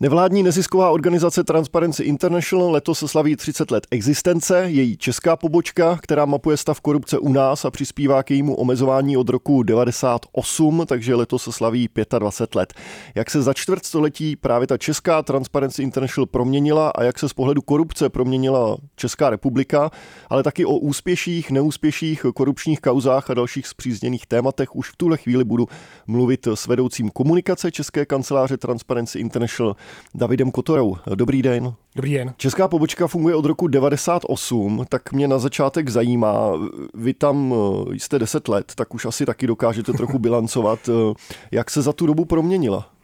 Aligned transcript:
Nevládní 0.00 0.42
nezisková 0.42 0.90
organizace 0.90 1.44
Transparency 1.44 2.02
International 2.02 2.70
letos 2.70 3.04
slaví 3.06 3.36
30 3.36 3.70
let 3.70 3.86
existence. 3.90 4.64
Její 4.66 4.96
česká 4.96 5.36
pobočka, 5.36 5.98
která 6.02 6.24
mapuje 6.24 6.56
stav 6.56 6.80
korupce 6.80 7.18
u 7.18 7.32
nás 7.32 7.64
a 7.64 7.70
přispívá 7.70 8.22
k 8.22 8.30
jejímu 8.30 8.54
omezování 8.54 9.16
od 9.16 9.28
roku 9.28 9.62
98, 9.62 10.84
takže 10.86 11.14
letos 11.14 11.48
slaví 11.50 11.88
25 12.18 12.54
let. 12.54 12.74
Jak 13.14 13.30
se 13.30 13.42
za 13.42 13.54
čtvrt 13.54 13.84
století 13.86 14.36
právě 14.36 14.66
ta 14.66 14.78
česká 14.78 15.22
Transparency 15.22 15.82
International 15.82 16.26
proměnila 16.26 16.90
a 16.90 17.02
jak 17.02 17.18
se 17.18 17.28
z 17.28 17.32
pohledu 17.32 17.62
korupce 17.62 18.08
proměnila 18.08 18.76
Česká 18.96 19.30
republika, 19.30 19.90
ale 20.30 20.42
taky 20.42 20.64
o 20.64 20.76
úspěších, 20.76 21.50
neúspěších, 21.50 22.26
korupčních 22.34 22.80
kauzách 22.80 23.30
a 23.30 23.34
dalších 23.34 23.66
zpřízněných 23.66 24.26
tématech 24.26 24.76
už 24.76 24.90
v 24.90 24.96
tuhle 24.96 25.16
chvíli 25.16 25.44
budu 25.44 25.66
mluvit 26.06 26.46
s 26.46 26.66
vedoucím 26.66 27.10
komunikace 27.10 27.72
České 27.72 28.06
kanceláře 28.06 28.56
Transparency 28.56 29.18
International 29.18 29.76
Davidem 30.14 30.50
Kotorou. 30.50 30.96
Dobrý 31.14 31.42
den. 31.42 31.74
Dobrý 31.96 32.14
den. 32.14 32.34
Česká 32.36 32.68
pobočka 32.68 33.06
funguje 33.06 33.34
od 33.34 33.44
roku 33.44 33.68
98, 33.68 34.84
tak 34.88 35.12
mě 35.12 35.28
na 35.28 35.38
začátek 35.38 35.88
zajímá, 35.88 36.52
vy 36.94 37.14
tam 37.14 37.54
eh, 37.54 37.94
jste 37.94 38.18
10 38.18 38.48
let, 38.48 38.72
tak 38.74 38.94
už 38.94 39.04
asi 39.04 39.26
taky 39.26 39.46
dokážete 39.46 39.92
trochu 39.92 40.18
bilancovat, 40.18 40.78
eh, 40.88 41.14
jak 41.50 41.70
se 41.70 41.82
za 41.82 41.92
tu 41.92 42.06
dobu 42.06 42.24
proměnila. 42.24 42.95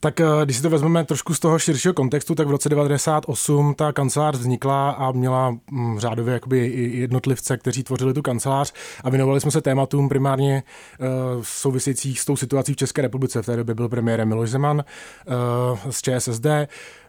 Tak 0.00 0.20
eh, 0.20 0.24
když 0.44 0.56
si 0.56 0.62
to 0.62 0.70
vezmeme 0.70 1.04
trošku 1.04 1.34
z 1.34 1.40
toho 1.40 1.58
širšího 1.58 1.94
kontextu, 1.94 2.34
tak 2.34 2.46
v 2.46 2.50
roce 2.50 2.68
98 2.68 3.74
ta 3.74 3.92
kancelář 3.92 4.36
vznikla 4.36 4.90
a 4.90 5.12
měla 5.12 5.56
mm, 5.70 5.98
řádově 5.98 6.34
jakoby 6.34 6.72
jednotlivce, 6.92 7.56
kteří 7.56 7.82
tvořili 7.82 8.14
tu 8.14 8.22
kancelář 8.22 8.72
a 9.04 9.10
věnovali 9.10 9.40
jsme 9.40 9.50
se 9.50 9.60
tématům 9.60 10.08
primárně 10.08 10.62
uh, 10.98 11.06
souvisejících 11.42 12.20
s 12.20 12.24
tou 12.24 12.36
situací 12.36 12.72
v 12.72 12.76
České 12.76 13.02
republice. 13.02 13.42
V 13.42 13.46
té 13.46 13.56
době 13.56 13.74
byl 13.74 13.88
premiérem 13.88 14.28
Miloš 14.28 14.50
Zeman 14.50 14.84
uh, 15.26 15.90
z 15.90 16.02
ČSSD 16.02 16.46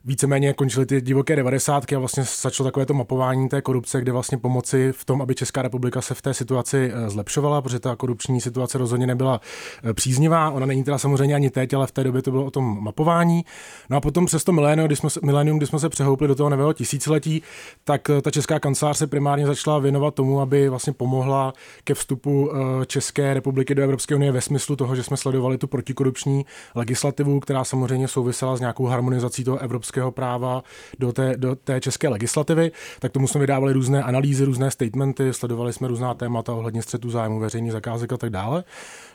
víceméně 0.06 0.54
končily 0.54 0.86
ty 0.86 1.02
divoké 1.02 1.36
devadesátky 1.36 1.96
a 1.96 2.00
vlastně 2.00 2.24
začalo 2.42 2.68
takové 2.68 2.86
to 2.86 2.94
mapování 2.94 3.50
té 3.50 3.62
korupce, 3.62 4.02
kde 4.02 4.12
vlastně 4.12 4.38
pomoci 4.38 4.92
v 4.92 5.06
tom, 5.06 5.22
aby 5.22 5.36
Česká 5.36 5.62
republika 5.62 6.02
se 6.02 6.14
v 6.14 6.22
té 6.22 6.34
situaci 6.34 6.92
eh, 6.94 7.10
zlepšovala, 7.10 7.62
protože 7.62 7.80
ta 7.80 7.96
korupční 7.96 8.42
situace 8.42 8.78
rozhodně 8.78 9.08
nebyla 9.08 9.42
eh, 9.84 9.94
příznivá. 9.94 10.50
Ona 10.52 10.66
není 10.66 10.84
teda 10.84 10.98
samozřejmě 10.98 11.36
ani 11.36 11.50
teď, 11.50 11.74
ale 11.74 11.88
v 11.88 11.92
té 11.92 12.04
době 12.04 12.22
to 12.22 12.32
bylo 12.32 12.46
o 12.46 12.52
tom 12.52 12.84
mapování. 12.84 13.46
No 13.90 13.98
a 13.98 14.02
potom 14.02 14.26
přes 14.26 14.44
to 14.44 14.52
milénium, 14.52 14.88
kdy 14.88 14.96
jsme, 14.96 15.10
milénium, 15.24 15.58
kdy 15.58 15.68
jsme 15.68 15.80
se 15.80 15.90
přehoupli 15.90 16.28
do 16.28 16.36
toho 16.36 16.50
nového 16.50 16.74
tisíciletí, 16.74 17.44
tak 17.84 18.10
eh, 18.10 18.22
ta 18.22 18.32
česká 18.32 18.60
kancelář 18.60 18.98
se 18.98 19.08
primárně 19.08 19.48
začala 19.48 19.80
věnovat 19.80 20.16
tomu, 20.16 20.42
aby 20.42 20.70
vlastně 20.70 20.94
pomohla 20.94 21.54
ke 21.84 21.94
vstupu 21.94 22.52
České 22.88 23.34
republiky 23.34 23.76
do 23.76 23.84
Evropské 23.84 24.16
unie 24.16 24.32
ve 24.32 24.42
smyslu 24.42 24.76
toho, 24.76 24.96
že 24.96 25.04
jsme 25.04 25.18
sledovali 25.18 25.58
tu 25.58 25.68
protikorupční 25.68 26.46
legislativu, 26.76 27.40
která 27.40 27.64
samozřejmě 27.64 28.08
souvisela 28.08 28.58
s 28.58 28.60
nějakou 28.60 28.86
harmonizací 28.86 29.44
toho 29.44 29.58
evropského 29.58 29.91
evropského 29.92 30.12
práva 30.12 30.64
do 31.00 31.12
té, 31.12 31.38
do 31.38 31.56
té 31.56 31.82
české 31.82 32.10
legislativy, 32.10 32.72
tak 33.00 33.12
tomu 33.12 33.28
jsme 33.28 33.42
vydávali 33.42 33.74
různé 33.74 34.04
analýzy, 34.04 34.46
různé 34.46 34.72
statementy, 34.72 35.34
sledovali 35.34 35.74
jsme 35.74 35.88
různá 35.88 36.14
témata 36.14 36.54
ohledně 36.54 36.82
střetu 36.82 37.10
zájmu 37.10 37.40
veřejných 37.40 37.72
zakázek 37.72 38.14
a 38.14 38.18
tak 38.18 38.30
dále. 38.30 38.64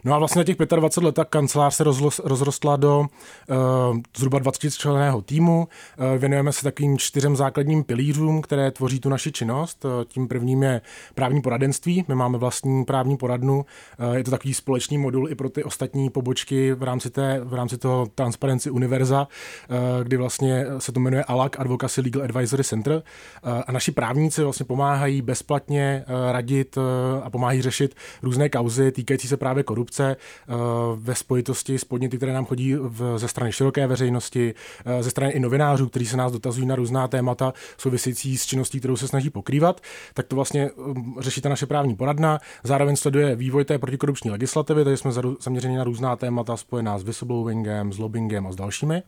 No 0.04 0.14
a 0.14 0.18
vlastně 0.18 0.40
na 0.40 0.44
těch 0.44 0.56
25 0.56 1.06
let 1.06 1.28
kancelář 1.30 1.74
se 1.74 1.84
rozrostla 2.24 2.76
do 2.76 3.00
uh, 3.00 3.98
zhruba 4.16 4.38
20 4.38 4.70
členného 4.70 5.22
týmu. 5.22 5.68
Uh, 5.98 6.18
věnujeme 6.18 6.52
se 6.52 6.62
takovým 6.62 6.98
čtyřem 6.98 7.36
základním 7.36 7.84
pilířům, 7.84 8.42
které 8.42 8.70
tvoří 8.70 9.00
tu 9.00 9.08
naši 9.08 9.32
činnost. 9.32 9.84
Uh, 9.84 9.90
tím 10.08 10.28
prvním 10.28 10.62
je 10.62 10.80
právní 11.14 11.42
poradenství. 11.42 12.04
My 12.08 12.14
máme 12.14 12.38
vlastní 12.38 12.84
právní 12.84 13.16
poradnu. 13.16 13.56
Uh, 13.56 14.14
je 14.16 14.24
to 14.24 14.30
takový 14.30 14.54
společný 14.54 14.98
modul 14.98 15.28
i 15.30 15.34
pro 15.34 15.48
ty 15.48 15.64
ostatní 15.64 16.10
pobočky 16.10 16.72
v 16.72 16.82
rámci, 16.82 17.10
té, 17.10 17.40
v 17.44 17.54
rámci 17.54 17.78
toho 17.78 18.06
Transparency 18.14 18.70
Univerza, 18.70 19.28
uh, 19.70 20.04
kdy 20.04 20.16
vlastně 20.16 20.65
se 20.78 20.92
to 20.92 21.00
jmenuje 21.00 21.24
ALAC, 21.24 21.52
Advocacy 21.58 22.00
Legal 22.00 22.22
Advisory 22.22 22.64
Center. 22.64 22.92
Uh, 22.92 23.50
a 23.66 23.72
naši 23.72 23.92
právníci 23.92 24.42
vlastně 24.42 24.66
pomáhají 24.66 25.22
bezplatně 25.22 26.04
uh, 26.08 26.32
radit 26.32 26.76
uh, 26.76 26.82
a 27.24 27.30
pomáhají 27.30 27.62
řešit 27.62 27.94
různé 28.22 28.48
kauzy 28.48 28.92
týkající 28.92 29.28
se 29.28 29.36
právě 29.36 29.62
korupce 29.62 30.16
eh, 30.16 30.54
ve 30.96 31.14
spojitosti 31.14 31.78
s 31.78 31.84
podněty, 31.84 32.16
které 32.16 32.32
nám 32.32 32.44
chodí 32.44 32.76
ze 33.16 33.28
strany 33.28 33.52
široké 33.52 33.86
veřejnosti, 33.86 34.54
eh, 34.84 35.02
ze 35.02 35.10
strany 35.10 35.32
i 35.32 35.40
novinářů, 35.40 35.88
kteří 35.88 36.06
se 36.06 36.16
nás 36.16 36.32
dotazují 36.32 36.66
na 36.66 36.76
různá 36.76 37.08
témata 37.08 37.52
související 37.78 38.38
s 38.38 38.46
činností, 38.46 38.78
kterou 38.78 38.96
se 38.96 39.08
snaží 39.08 39.30
pokrývat, 39.30 39.80
tak 40.14 40.26
to 40.26 40.36
vlastně 40.36 40.70
řeší 41.18 41.40
ta 41.40 41.48
naše 41.48 41.66
právní 41.66 41.96
poradna. 41.96 42.40
Zároveň 42.64 42.96
sleduje 42.96 43.36
vývoj 43.36 43.64
té 43.64 43.78
protikorupční 43.78 44.30
legislativy, 44.30 44.84
takže 44.84 44.96
jsme 44.96 45.10
zaměřeni 45.40 45.76
na 45.76 45.84
různá 45.84 46.16
témata 46.16 46.56
spojená 46.56 46.98
s 46.98 47.02
whistleblowingem, 47.02 47.92
s 47.92 47.98
lobbyingem 47.98 48.46
a 48.46 48.52
s 48.52 48.56
dalšími. 48.56 49.02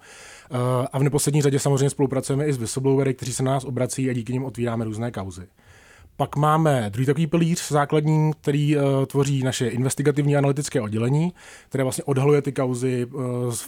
Eh, 0.50 0.88
a 0.92 0.98
v 0.98 1.02
neposlední 1.02 1.42
řadě 1.48 1.58
samozřejmě 1.58 1.90
spolupracujeme 1.90 2.46
i 2.46 2.52
s 2.52 2.56
whistleblowery, 2.56 3.14
kteří 3.14 3.32
se 3.32 3.42
na 3.42 3.52
nás 3.52 3.64
obrací 3.64 4.10
a 4.10 4.12
díky 4.12 4.32
nim 4.32 4.44
otvíráme 4.44 4.84
různé 4.84 5.10
kauzy. 5.10 5.46
Pak 6.16 6.36
máme 6.36 6.90
druhý 6.90 7.06
takový 7.06 7.26
pilíř 7.26 7.68
základní, 7.68 8.32
který 8.40 8.76
uh, 8.76 8.82
tvoří 9.06 9.42
naše 9.42 9.68
investigativní 9.68 10.36
analytické 10.36 10.80
oddělení, 10.80 11.32
které 11.68 11.84
vlastně 11.84 12.04
odhaluje 12.04 12.42
ty 12.42 12.52
kauzy, 12.52 13.04
uh, 13.04 13.22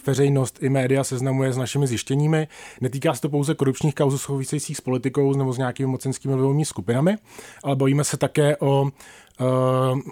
veřejnost 0.05 0.63
i 0.63 0.69
média 0.69 1.03
seznamuje 1.03 1.53
s 1.53 1.57
našimi 1.57 1.87
zjištěními. 1.87 2.47
Netýká 2.81 3.13
se 3.13 3.21
to 3.21 3.29
pouze 3.29 3.55
korupčních 3.55 3.95
kauz 3.95 4.21
souvisejících 4.21 4.77
s 4.77 4.81
politikou 4.81 5.33
nebo 5.33 5.53
s 5.53 5.57
nějakými 5.57 5.91
mocenskými 5.91 6.33
vlivovými 6.33 6.65
skupinami, 6.65 7.15
ale 7.63 7.75
bavíme 7.75 8.03
se 8.03 8.17
také 8.17 8.57
o 8.57 8.91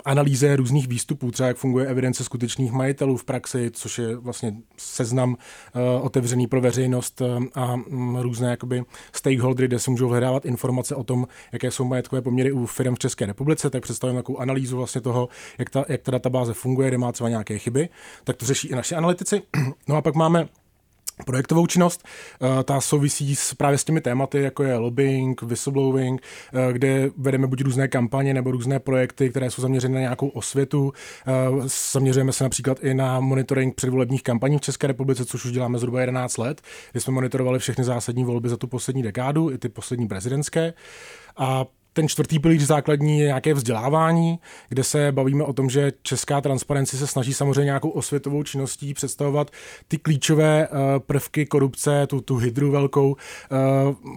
analýze 0.06 0.56
různých 0.56 0.88
výstupů, 0.88 1.32
třeba 1.32 1.48
jak 1.48 1.58
funguje 1.58 1.88
evidence 1.88 2.24
skutečných 2.24 2.72
majitelů 2.72 3.18
v 3.18 3.24
praxi, 3.24 3.72
což 3.74 3.98
je 3.98 4.16
vlastně 4.16 4.56
seznam 4.78 5.30
uh, 5.30 6.06
otevřený 6.06 6.48
pro 6.48 6.62
veřejnost 6.62 7.22
uh, 7.22 7.44
a 7.56 7.74
um, 7.74 8.18
různé 8.18 8.50
jakoby 8.50 8.84
stakeholdery, 9.14 9.68
kde 9.68 9.80
se 9.80 9.92
můžou 9.92 10.08
hledávat 10.08 10.46
informace 10.46 10.96
o 10.96 11.04
tom, 11.04 11.28
jaké 11.52 11.72
jsou 11.72 11.86
majetkové 11.86 12.22
poměry 12.22 12.52
u 12.52 12.66
firm 12.66 12.96
v 12.96 13.00
České 13.00 13.26
republice, 13.26 13.70
tak 13.70 13.84
představujeme 13.84 14.20
takovou 14.20 14.38
analýzu 14.38 14.78
vlastně 14.78 15.02
toho, 15.02 15.30
jak 15.58 15.70
ta, 15.70 15.86
jak 15.90 16.02
ta 16.02 16.12
databáze 16.12 16.54
funguje, 16.54 16.88
kde 16.88 16.98
má 16.98 17.12
třeba 17.12 17.30
nějaké 17.30 17.58
chyby, 17.58 17.90
tak 18.24 18.36
to 18.36 18.46
řeší 18.46 18.68
i 18.68 18.76
naši 18.76 18.96
analytici. 18.96 19.42
No 19.88 19.96
a 19.96 20.02
pak 20.02 20.16
máme 20.16 20.50
projektovou 21.26 21.68
činnost. 21.68 22.08
Eh, 22.42 22.64
ta 22.64 22.82
souvisí 22.82 23.36
s, 23.36 23.54
právě 23.54 23.78
s 23.78 23.84
těmi 23.84 24.02
tématy, 24.02 24.42
jako 24.42 24.64
je 24.64 24.78
lobbying, 24.78 25.42
whistleblowing, 25.42 26.22
eh, 26.54 26.74
kde 26.74 27.10
vedeme 27.18 27.48
buď 27.48 27.62
různé 27.62 27.88
kampaně 27.88 28.34
nebo 28.34 28.52
různé 28.52 28.80
projekty, 28.80 29.30
které 29.30 29.52
jsou 29.52 29.62
zaměřené 29.62 29.94
na 29.94 30.00
nějakou 30.00 30.28
osvětu. 30.28 30.94
Eh, 31.28 31.32
zaměřujeme 31.92 32.32
se 32.32 32.44
například 32.44 32.84
i 32.84 32.94
na 32.94 33.20
monitoring 33.20 33.76
předvolebních 33.76 34.24
kampaní 34.24 34.58
v 34.58 34.62
České 34.62 34.88
republice, 34.88 35.26
což 35.26 35.46
už 35.46 35.52
děláme 35.52 35.78
zhruba 35.78 36.02
11 36.02 36.38
let, 36.38 36.62
kdy 36.92 37.02
jsme 37.02 37.14
monitorovali 37.14 37.60
všechny 37.60 37.84
zásadní 37.84 38.24
volby 38.24 38.50
za 38.50 38.58
tu 38.58 38.68
poslední 38.68 39.04
dekádu, 39.04 39.52
i 39.52 39.58
ty 39.58 39.70
poslední 39.70 40.08
prezidentské. 40.08 40.74
A 41.38 41.66
ten 41.94 42.08
čtvrtý 42.08 42.40
pilíř 42.40 42.62
základní 42.62 43.20
je 43.20 43.26
nějaké 43.26 43.54
vzdělávání, 43.54 44.40
kde 44.70 44.84
se 44.84 45.12
bavíme 45.12 45.44
o 45.44 45.54
tom, 45.54 45.70
že 45.70 45.92
česká 46.02 46.42
transparenci 46.42 46.98
se 46.98 47.08
snaží 47.08 47.34
samozřejmě 47.34 47.64
nějakou 47.64 47.90
osvětovou 47.90 48.44
činností 48.44 48.94
představovat 48.94 49.52
ty 49.88 49.98
klíčové 49.98 50.68
uh, 50.68 50.78
prvky 51.00 51.46
korupce, 51.46 52.08
tu, 52.08 52.22
tu 52.22 52.36
hydru 52.36 52.72
velkou 52.72 53.10
uh, 53.10 53.18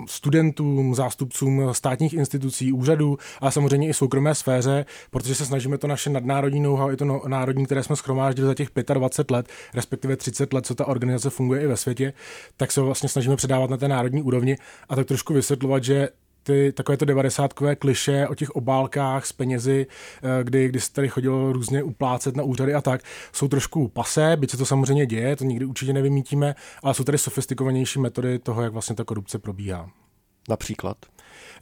studentům, 0.06 0.94
zástupcům 0.94 1.68
státních 1.72 2.14
institucí, 2.14 2.72
úřadů, 2.72 3.18
ale 3.40 3.52
samozřejmě 3.52 3.88
i 3.88 3.94
soukromé 3.94 4.34
sféře, 4.34 4.84
protože 5.10 5.34
se 5.34 5.46
snažíme 5.46 5.78
to 5.78 5.86
naše 5.86 6.10
nadnárodní 6.10 6.60
know-how, 6.60 6.90
i 6.90 6.96
to 6.96 7.04
no, 7.04 7.22
národní, 7.26 7.66
které 7.66 7.82
jsme 7.82 7.96
schromáždili 7.96 8.46
za 8.46 8.54
těch 8.54 8.68
25 8.94 9.34
let, 9.34 9.48
respektive 9.74 10.16
30 10.16 10.52
let, 10.52 10.66
co 10.66 10.74
ta 10.74 10.86
organizace 10.86 11.30
funguje 11.30 11.62
i 11.62 11.66
ve 11.66 11.76
světě, 11.76 12.12
tak 12.56 12.72
se 12.72 12.80
vlastně 12.80 13.08
snažíme 13.08 13.36
předávat 13.36 13.70
na 13.70 13.76
té 13.76 13.88
národní 13.88 14.22
úrovni 14.22 14.56
a 14.88 14.96
tak 14.96 15.06
trošku 15.06 15.34
vysvětlovat, 15.34 15.84
že 15.84 16.08
ty 16.42 16.72
takové 16.72 16.96
to 16.96 17.04
devadesátkové 17.04 17.76
kliše 17.76 18.28
o 18.28 18.34
těch 18.34 18.50
obálkách 18.50 19.26
s 19.26 19.32
penězi, 19.32 19.86
eh, 20.22 20.44
kdy, 20.44 20.68
kdy 20.68 20.80
se 20.80 20.92
tady 20.92 21.08
chodilo 21.08 21.52
různě 21.52 21.82
uplácet 21.82 22.36
na 22.36 22.42
úřady 22.42 22.74
a 22.74 22.80
tak, 22.80 23.00
jsou 23.32 23.48
trošku 23.48 23.88
pasé, 23.88 24.36
byť 24.36 24.50
se 24.50 24.56
to 24.56 24.66
samozřejmě 24.66 25.06
děje, 25.06 25.36
to 25.36 25.44
nikdy 25.44 25.64
určitě 25.64 25.92
nevymítíme, 25.92 26.54
ale 26.82 26.94
jsou 26.94 27.04
tady 27.04 27.18
sofistikovanější 27.18 28.00
metody 28.00 28.38
toho, 28.38 28.62
jak 28.62 28.72
vlastně 28.72 28.96
ta 28.96 29.04
korupce 29.04 29.38
probíhá. 29.38 30.01
Například? 30.48 30.96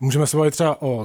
Můžeme 0.02 0.26
se 0.26 0.36
bavit 0.36 0.50
třeba 0.50 0.82
o 0.82 1.04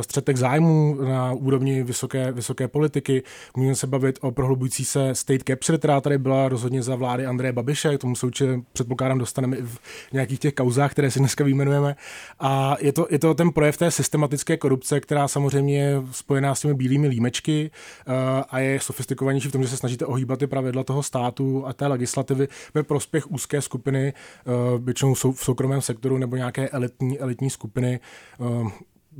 střetech 0.00 0.36
zájmů 0.36 0.98
na 1.04 1.32
úrovni 1.32 1.82
vysoké, 1.82 2.32
vysoké 2.32 2.68
politiky, 2.68 3.22
můžeme 3.56 3.74
se 3.74 3.86
bavit 3.86 4.18
o 4.22 4.30
prohlubující 4.30 4.84
se 4.84 5.14
state 5.14 5.42
capture, 5.48 5.78
která 5.78 6.00
tady 6.00 6.18
byla 6.18 6.48
rozhodně 6.48 6.82
za 6.82 6.96
vlády 6.96 7.26
Andreje 7.26 7.52
Babiše, 7.52 7.98
k 7.98 8.00
tomu 8.00 8.16
se 8.16 8.26
určitě 8.26 8.60
předpokládám 8.72 9.18
dostaneme 9.18 9.56
i 9.56 9.62
v 9.62 9.78
nějakých 10.12 10.38
těch 10.38 10.54
kauzách, 10.54 10.90
které 10.90 11.10
si 11.10 11.18
dneska 11.18 11.44
vyjmenujeme. 11.44 11.96
A 12.40 12.76
je 12.80 12.92
to, 12.92 13.06
je 13.10 13.18
to 13.18 13.34
ten 13.34 13.50
projev 13.50 13.76
té 13.76 13.90
systematické 13.90 14.56
korupce, 14.56 15.00
která 15.00 15.28
samozřejmě 15.28 15.78
je 15.78 16.02
spojená 16.10 16.54
s 16.54 16.60
těmi 16.60 16.74
bílými 16.74 17.08
límečky 17.08 17.70
uh, 18.06 18.14
a 18.50 18.58
je 18.58 18.80
sofistikovanější 18.80 19.48
v 19.48 19.52
tom, 19.52 19.62
že 19.62 19.68
se 19.68 19.76
snažíte 19.76 20.06
ohýbat 20.06 20.38
ty 20.38 20.46
pravidla 20.46 20.84
toho 20.84 21.02
státu 21.02 21.66
a 21.66 21.72
té 21.72 21.86
legislativy 21.86 22.48
ve 22.74 22.82
prospěch 22.82 23.30
úzké 23.30 23.62
skupiny, 23.62 24.12
uh, 24.44 24.84
většinou 24.84 25.14
v 25.14 25.44
soukromém 25.44 25.80
sektoru 25.80 26.18
nebo 26.18 26.36
nějaké 26.36 26.68
elitní, 26.68 27.15
elitní 27.18 27.50
skupiny, 27.50 28.00
Ehm, 28.40 28.70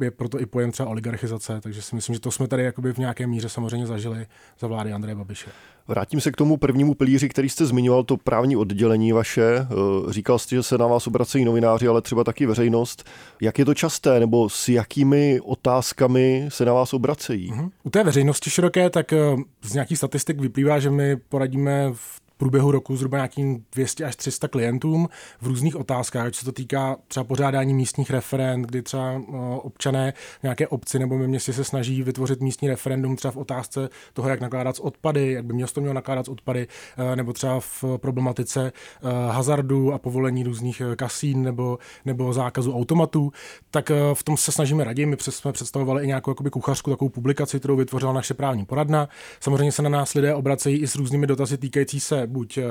je 0.01 0.11
proto 0.11 0.41
i 0.41 0.47
pojem 0.47 0.73
třeba 0.73 0.89
oligarchizace, 0.89 1.61
takže 1.61 1.83
si 1.83 1.95
myslím, 1.95 2.15
že 2.15 2.21
to 2.21 2.31
jsme 2.31 2.49
tady 2.49 2.63
jakoby 2.63 2.93
v 2.93 2.99
nějaké 2.99 3.27
míře 3.27 3.49
samozřejmě 3.49 3.87
zažili 3.87 4.27
za 4.59 4.67
vlády 4.67 4.93
Andreje 4.93 5.15
Babiše. 5.15 5.51
Vrátím 5.89 6.21
se 6.21 6.33
k 6.33 6.37
tomu 6.37 6.57
prvnímu 6.57 6.95
pilíři, 6.95 7.29
který 7.29 7.49
jste 7.49 7.67
zmiňoval, 7.67 8.05
to 8.05 8.17
právní 8.17 8.57
oddělení 8.57 9.13
vaše. 9.13 9.57
Eh, 9.59 10.13
říkal 10.13 10.39
jste, 10.39 10.57
že 10.57 10.63
se 10.63 10.79
na 10.79 10.87
vás 10.87 11.07
obracejí 11.07 11.45
novináři, 11.45 11.89
ale 11.89 12.03
třeba 12.03 12.25
taky 12.25 12.47
veřejnost. 12.47 13.05
Jak 13.41 13.59
je 13.59 13.65
to 13.65 13.75
časté, 13.75 14.21
nebo 14.21 14.49
s 14.49 14.69
jakými 14.69 15.41
otázkami 15.45 16.47
se 16.49 16.65
na 16.65 16.73
vás 16.73 16.95
obracejí? 16.95 17.53
Uh-huh. 17.53 17.71
U 17.83 17.91
té 17.91 18.05
veřejnosti 18.05 18.51
široké, 18.51 18.91
tak 18.91 19.13
eh, 19.13 19.37
z 19.63 19.75
nějakých 19.75 19.99
statistik 19.99 20.41
vyplývá, 20.41 20.79
že 20.79 20.91
my 20.91 21.17
poradíme 21.17 21.91
v 21.93 22.26
průběhu 22.37 22.71
roku 22.71 22.97
zhruba 22.97 23.19
nějakým 23.19 23.65
200 23.73 24.05
až 24.05 24.17
300 24.17 24.49
klientům 24.49 25.09
v 25.41 25.47
různých 25.47 25.77
otázkách, 25.77 26.27
ať 26.27 26.35
se 26.35 26.45
to 26.45 26.53
týká 26.53 26.97
třeba 27.09 27.25
pořádání 27.25 27.75
místních 27.75 28.11
referent, 28.11 28.67
kdy 28.67 28.83
třeba 28.83 29.13
eh, 29.13 29.37
občané 29.63 30.13
nějaké 30.43 30.69
obci 30.69 30.99
nebo 30.99 31.19
městě 31.19 31.53
se 31.53 31.65
snaží 31.65 32.03
vytvořit 32.03 32.41
místní 32.41 32.69
referendum 32.69 33.17
třeba 33.17 33.33
v 33.33 33.37
otázce 33.37 33.89
toho, 34.13 34.29
jak 34.29 34.41
nakládat 34.41 34.77
s 34.77 34.81
odpady, 34.81 35.33
jak 35.33 35.45
by 35.45 35.55
město 35.55 35.81
mělo 35.81 35.95
nakládat 35.95 36.27
s 36.27 36.29
odpady, 36.29 36.67
eh, 36.99 37.17
nebo 37.17 37.33
třeba 37.33 37.61
v 37.61 37.85
problematice 37.97 38.73
eh, 38.73 39.33
hazardu 39.33 39.93
a 39.93 39.99
povolení 39.99 40.45
různých 40.45 40.83
kasín 40.97 41.43
nebo, 41.43 41.79
nebo 42.05 42.33
zákazu 42.33 42.75
automatů, 42.75 43.33
tak 43.71 43.91
v 44.15 44.23
tom 44.23 44.37
se 44.37 44.53
snažíme 44.53 44.85
raději. 44.85 45.07
My 45.07 45.17
jsme 45.21 45.53
představovali 45.53 46.05
i 46.05 46.07
nějakou 46.07 46.31
jakoby 46.31 46.51
kuchařku, 46.51 46.91
takovou 46.91 47.09
publikaci, 47.09 47.59
kterou 47.59 47.77
vytvořila 47.77 48.13
naše 48.13 48.35
právní 48.35 48.65
poradna. 48.65 49.09
Samozřejmě 49.41 49.73
se 49.73 49.83
na 49.83 49.89
nás 49.89 50.15
lidé 50.15 50.35
obracejí 50.35 50.79
i 50.79 50.87
s 50.87 50.97
různými 50.97 51.27
dotazy 51.27 51.59
týkající 51.59 52.01
se 52.01 52.26
buď 52.27 52.59
uh, 52.59 52.65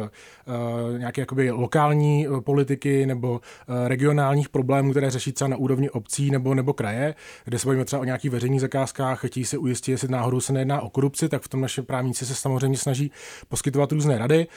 nějaké 0.98 1.22
jakoby 1.22 1.52
lokální 1.52 2.28
eh, 2.28 2.42
politiky 2.42 3.06
nebo 3.06 3.42
regionálních 3.88 4.50
problémů, 4.50 4.92
které 4.92 5.12
řeší 5.12 5.32
třeba 5.32 5.48
na 5.48 5.58
úrovni 5.58 5.90
obcí 5.90 6.32
nebo, 6.32 6.56
nebo 6.56 6.74
kraje, 6.74 7.16
kde 7.46 7.60
se 7.60 7.68
bavíme 7.68 7.86
třeba 7.86 8.02
o 8.02 8.06
nějakých 8.06 8.32
veřejných 8.32 8.62
zakázkách, 8.62 9.26
chtějí 9.26 9.46
se 9.46 9.58
ujistit, 9.58 9.92
jestli 9.92 10.08
náhodou 10.08 10.40
se 10.40 10.54
nejedná 10.54 10.82
o 10.82 10.90
korupci, 10.90 11.30
tak 11.30 11.42
v 11.42 11.48
tom 11.48 11.62
naše 11.62 11.82
právníci 11.82 12.26
se 12.26 12.36
samozřejmě 12.36 12.78
snaží 12.78 13.12
poskytovat 13.48 13.92
různé 13.92 14.18
rady. 14.18 14.48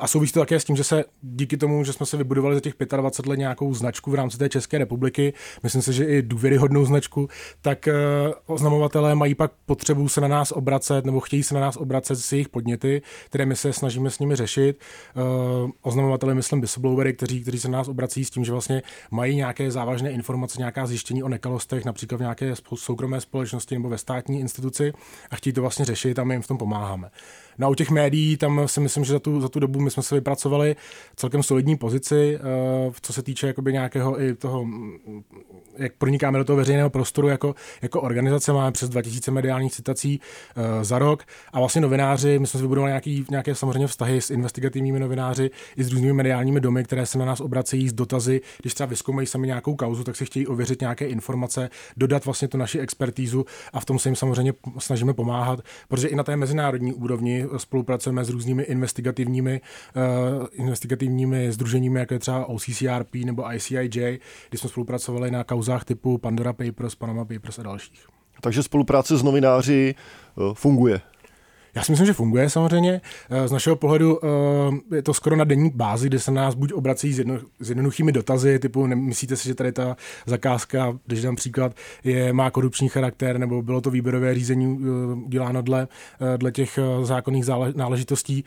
A 0.00 0.08
souvisí 0.08 0.32
to 0.32 0.40
také 0.40 0.60
s 0.60 0.64
tím, 0.64 0.76
že 0.76 0.84
se 0.84 1.04
díky 1.22 1.56
tomu, 1.56 1.84
že 1.84 1.92
jsme 1.92 2.06
se 2.06 2.16
vybudovali 2.16 2.54
za 2.54 2.60
těch 2.60 2.74
25 2.96 3.30
let 3.30 3.36
nějakou 3.36 3.74
značku 3.74 4.10
v 4.10 4.14
rámci 4.14 4.38
té 4.38 4.48
České 4.48 4.78
republiky, 4.78 5.32
myslím 5.62 5.82
si, 5.82 5.92
že 5.92 6.04
i 6.04 6.22
důvěryhodnou 6.22 6.84
značku, 6.84 7.28
tak 7.60 7.88
oznamovatelé 8.46 9.14
mají 9.14 9.34
pak 9.34 9.52
potřebu 9.66 10.08
se 10.08 10.20
na 10.20 10.28
nás 10.28 10.52
obracet 10.52 11.04
nebo 11.04 11.20
chtějí 11.20 11.42
se 11.42 11.54
na 11.54 11.60
nás 11.60 11.76
obracet 11.76 12.16
s 12.16 12.32
jejich 12.32 12.48
podněty, 12.48 13.02
které 13.26 13.46
my 13.46 13.56
se 13.56 13.72
snažíme 13.72 14.10
s 14.10 14.18
nimi 14.18 14.29
řešit. 14.36 14.80
Uh, 15.64 15.70
oznamovatele, 15.82 16.34
myslím, 16.34 16.60
whistleblowery, 16.60 17.12
kteří, 17.12 17.42
kteří 17.42 17.58
se 17.58 17.68
na 17.68 17.78
nás 17.78 17.88
obrací 17.88 18.24
s 18.24 18.30
tím, 18.30 18.44
že 18.44 18.52
vlastně 18.52 18.82
mají 19.10 19.36
nějaké 19.36 19.70
závažné 19.70 20.10
informace, 20.10 20.58
nějaká 20.58 20.86
zjištění 20.86 21.22
o 21.22 21.28
nekalostech, 21.28 21.84
například 21.84 22.18
v 22.18 22.20
nějaké 22.20 22.54
soukromé 22.74 23.20
společnosti 23.20 23.74
nebo 23.74 23.88
ve 23.88 23.98
státní 23.98 24.40
instituci 24.40 24.92
a 25.30 25.36
chtějí 25.36 25.52
to 25.52 25.60
vlastně 25.60 25.84
řešit 25.84 26.18
a 26.18 26.24
my 26.24 26.34
jim 26.34 26.42
v 26.42 26.46
tom 26.46 26.58
pomáháme. 26.58 27.10
No 27.60 27.66
a 27.66 27.70
u 27.70 27.74
těch 27.74 27.90
médií, 27.90 28.36
tam 28.36 28.68
si 28.68 28.80
myslím, 28.80 29.04
že 29.04 29.12
za 29.12 29.18
tu, 29.18 29.40
za 29.40 29.48
tu 29.48 29.60
dobu 29.60 29.80
my 29.80 29.90
jsme 29.90 30.02
se 30.02 30.14
vypracovali 30.14 30.76
celkem 31.16 31.42
solidní 31.42 31.76
pozici, 31.76 32.38
uh, 32.86 32.92
co 33.02 33.12
se 33.12 33.22
týče 33.22 33.46
jakoby 33.46 33.72
nějakého 33.72 34.22
i 34.22 34.34
toho, 34.34 34.64
mm, 34.64 35.22
jak 35.78 35.92
pronikáme 35.92 36.38
do 36.38 36.44
toho 36.44 36.56
veřejného 36.56 36.90
prostoru 36.90 37.28
jako, 37.28 37.54
jako 37.82 38.00
organizace. 38.00 38.52
Máme 38.52 38.72
přes 38.72 38.88
2000 38.88 39.30
mediálních 39.30 39.72
citací 39.72 40.20
uh, 40.20 40.84
za 40.84 40.98
rok 40.98 41.24
a 41.52 41.58
vlastně 41.58 41.80
novináři, 41.80 42.38
my 42.38 42.46
jsme 42.46 42.58
si 42.58 42.62
vybudovali 42.62 42.90
nějaký, 42.90 43.24
nějaké 43.30 43.54
samozřejmě 43.54 43.86
vztahy 43.86 44.20
s 44.20 44.30
investigativními 44.30 45.00
novináři 45.00 45.50
i 45.76 45.84
s 45.84 45.90
různými 45.90 46.12
mediálními 46.12 46.60
domy, 46.60 46.84
které 46.84 47.06
se 47.06 47.18
na 47.18 47.24
nás 47.24 47.40
obracejí 47.40 47.88
s 47.88 47.92
dotazy, 47.92 48.40
když 48.60 48.74
třeba 48.74 48.86
vyzkoumají 48.86 49.26
sami 49.26 49.46
nějakou 49.46 49.76
kauzu, 49.76 50.04
tak 50.04 50.16
si 50.16 50.26
chtějí 50.26 50.46
ověřit 50.46 50.80
nějaké 50.80 51.06
informace, 51.06 51.70
dodat 51.96 52.24
vlastně 52.24 52.48
tu 52.48 52.58
naši 52.58 52.78
expertízu 52.78 53.44
a 53.72 53.80
v 53.80 53.84
tom 53.84 53.98
se 53.98 54.08
jim 54.08 54.16
samozřejmě 54.16 54.52
snažíme 54.78 55.14
pomáhat, 55.14 55.60
protože 55.88 56.08
i 56.08 56.14
na 56.16 56.22
té 56.22 56.36
mezinárodní 56.36 56.92
úrovni 56.92 57.49
spolupracujeme 57.56 58.24
s 58.24 58.28
různými 58.28 58.62
investigativními, 58.62 59.60
uh, 60.40 60.46
investigativními 60.52 61.52
združeními, 61.52 61.98
jako 61.98 62.14
je 62.14 62.20
třeba 62.20 62.46
OCCRP 62.46 63.14
nebo 63.24 63.52
ICIJ, 63.52 63.88
kdy 64.48 64.58
jsme 64.58 64.68
spolupracovali 64.68 65.30
na 65.30 65.44
kauzách 65.44 65.84
typu 65.84 66.18
Pandora 66.18 66.52
Papers, 66.52 66.94
Panama 66.94 67.24
Papers 67.24 67.58
a 67.58 67.62
dalších. 67.62 68.06
Takže 68.40 68.62
spolupráce 68.62 69.16
s 69.16 69.22
novináři 69.22 69.94
uh, 70.36 70.54
funguje. 70.54 71.00
Já 71.74 71.82
si 71.82 71.92
myslím, 71.92 72.06
že 72.06 72.12
funguje 72.12 72.50
samozřejmě. 72.50 73.00
Eh, 73.30 73.48
z 73.48 73.52
našeho 73.52 73.76
pohledu 73.76 74.18
eh, 74.24 74.96
je 74.96 75.02
to 75.02 75.14
skoro 75.14 75.36
na 75.36 75.44
denní 75.44 75.70
bázi, 75.70 76.06
kde 76.08 76.18
se 76.18 76.30
nás 76.30 76.54
buď 76.54 76.72
obrací 76.72 77.12
s, 77.12 77.18
jedno, 77.18 77.38
s 77.60 77.68
jednoduchými 77.68 78.12
dotazy, 78.12 78.58
typu 78.58 78.86
myslíte 78.86 79.36
si, 79.36 79.48
že 79.48 79.54
tady 79.54 79.72
ta 79.72 79.96
zakázka, 80.26 80.98
když 81.06 81.22
dám 81.22 81.36
příklad, 81.36 81.72
je, 82.04 82.32
má 82.32 82.50
korupční 82.50 82.88
charakter, 82.88 83.38
nebo 83.38 83.62
bylo 83.62 83.80
to 83.80 83.90
výběrové 83.90 84.34
řízení 84.34 84.78
eh, 84.82 85.28
děláno 85.28 85.62
dle, 85.62 85.88
dle 86.36 86.52
těch 86.52 86.78
zákonných 87.02 87.44
náležitostí, 87.74 88.44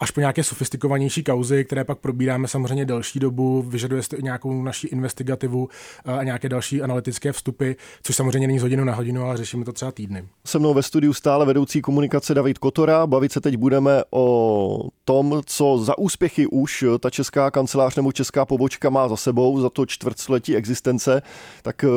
až 0.00 0.10
po 0.10 0.20
nějaké 0.20 0.44
sofistikovanější 0.44 1.24
kauzy, 1.24 1.64
které 1.64 1.84
pak 1.84 1.98
probíráme 1.98 2.48
samozřejmě 2.48 2.84
delší 2.84 3.18
dobu, 3.18 3.62
vyžaduje 3.62 4.02
se 4.02 4.16
i 4.16 4.22
nějakou 4.22 4.62
naší 4.62 4.88
investigativu 4.88 5.68
a 6.04 6.22
nějaké 6.24 6.48
další 6.48 6.82
analytické 6.82 7.32
vstupy, 7.32 7.72
což 8.02 8.16
samozřejmě 8.16 8.46
není 8.46 8.58
z 8.58 8.62
hodinu 8.62 8.84
na 8.84 8.94
hodinu, 8.94 9.24
ale 9.24 9.36
řešíme 9.36 9.64
to 9.64 9.72
třeba 9.72 9.92
týdny. 9.92 10.24
Se 10.46 10.58
mnou 10.58 10.74
ve 10.74 10.82
studiu 10.82 11.12
stále 11.12 11.46
vedoucí 11.46 11.82
komunikace 11.82 12.34
David 12.34 12.47
David 12.48 12.58
Kotora. 12.58 13.06
Bavit 13.06 13.32
se 13.32 13.40
teď 13.40 13.56
budeme 13.56 14.02
o 14.10 14.88
tom, 15.04 15.42
co 15.46 15.78
za 15.78 15.98
úspěchy 15.98 16.46
už 16.46 16.84
ta 17.00 17.10
česká 17.10 17.50
kancelář 17.50 17.96
nebo 17.96 18.12
česká 18.12 18.44
pobočka 18.44 18.90
má 18.90 19.08
za 19.08 19.16
sebou 19.16 19.60
za 19.60 19.70
to 19.70 19.86
čtvrtstoletí 19.86 20.56
existence. 20.56 21.22
Tak 21.62 21.84
eh, 21.84 21.88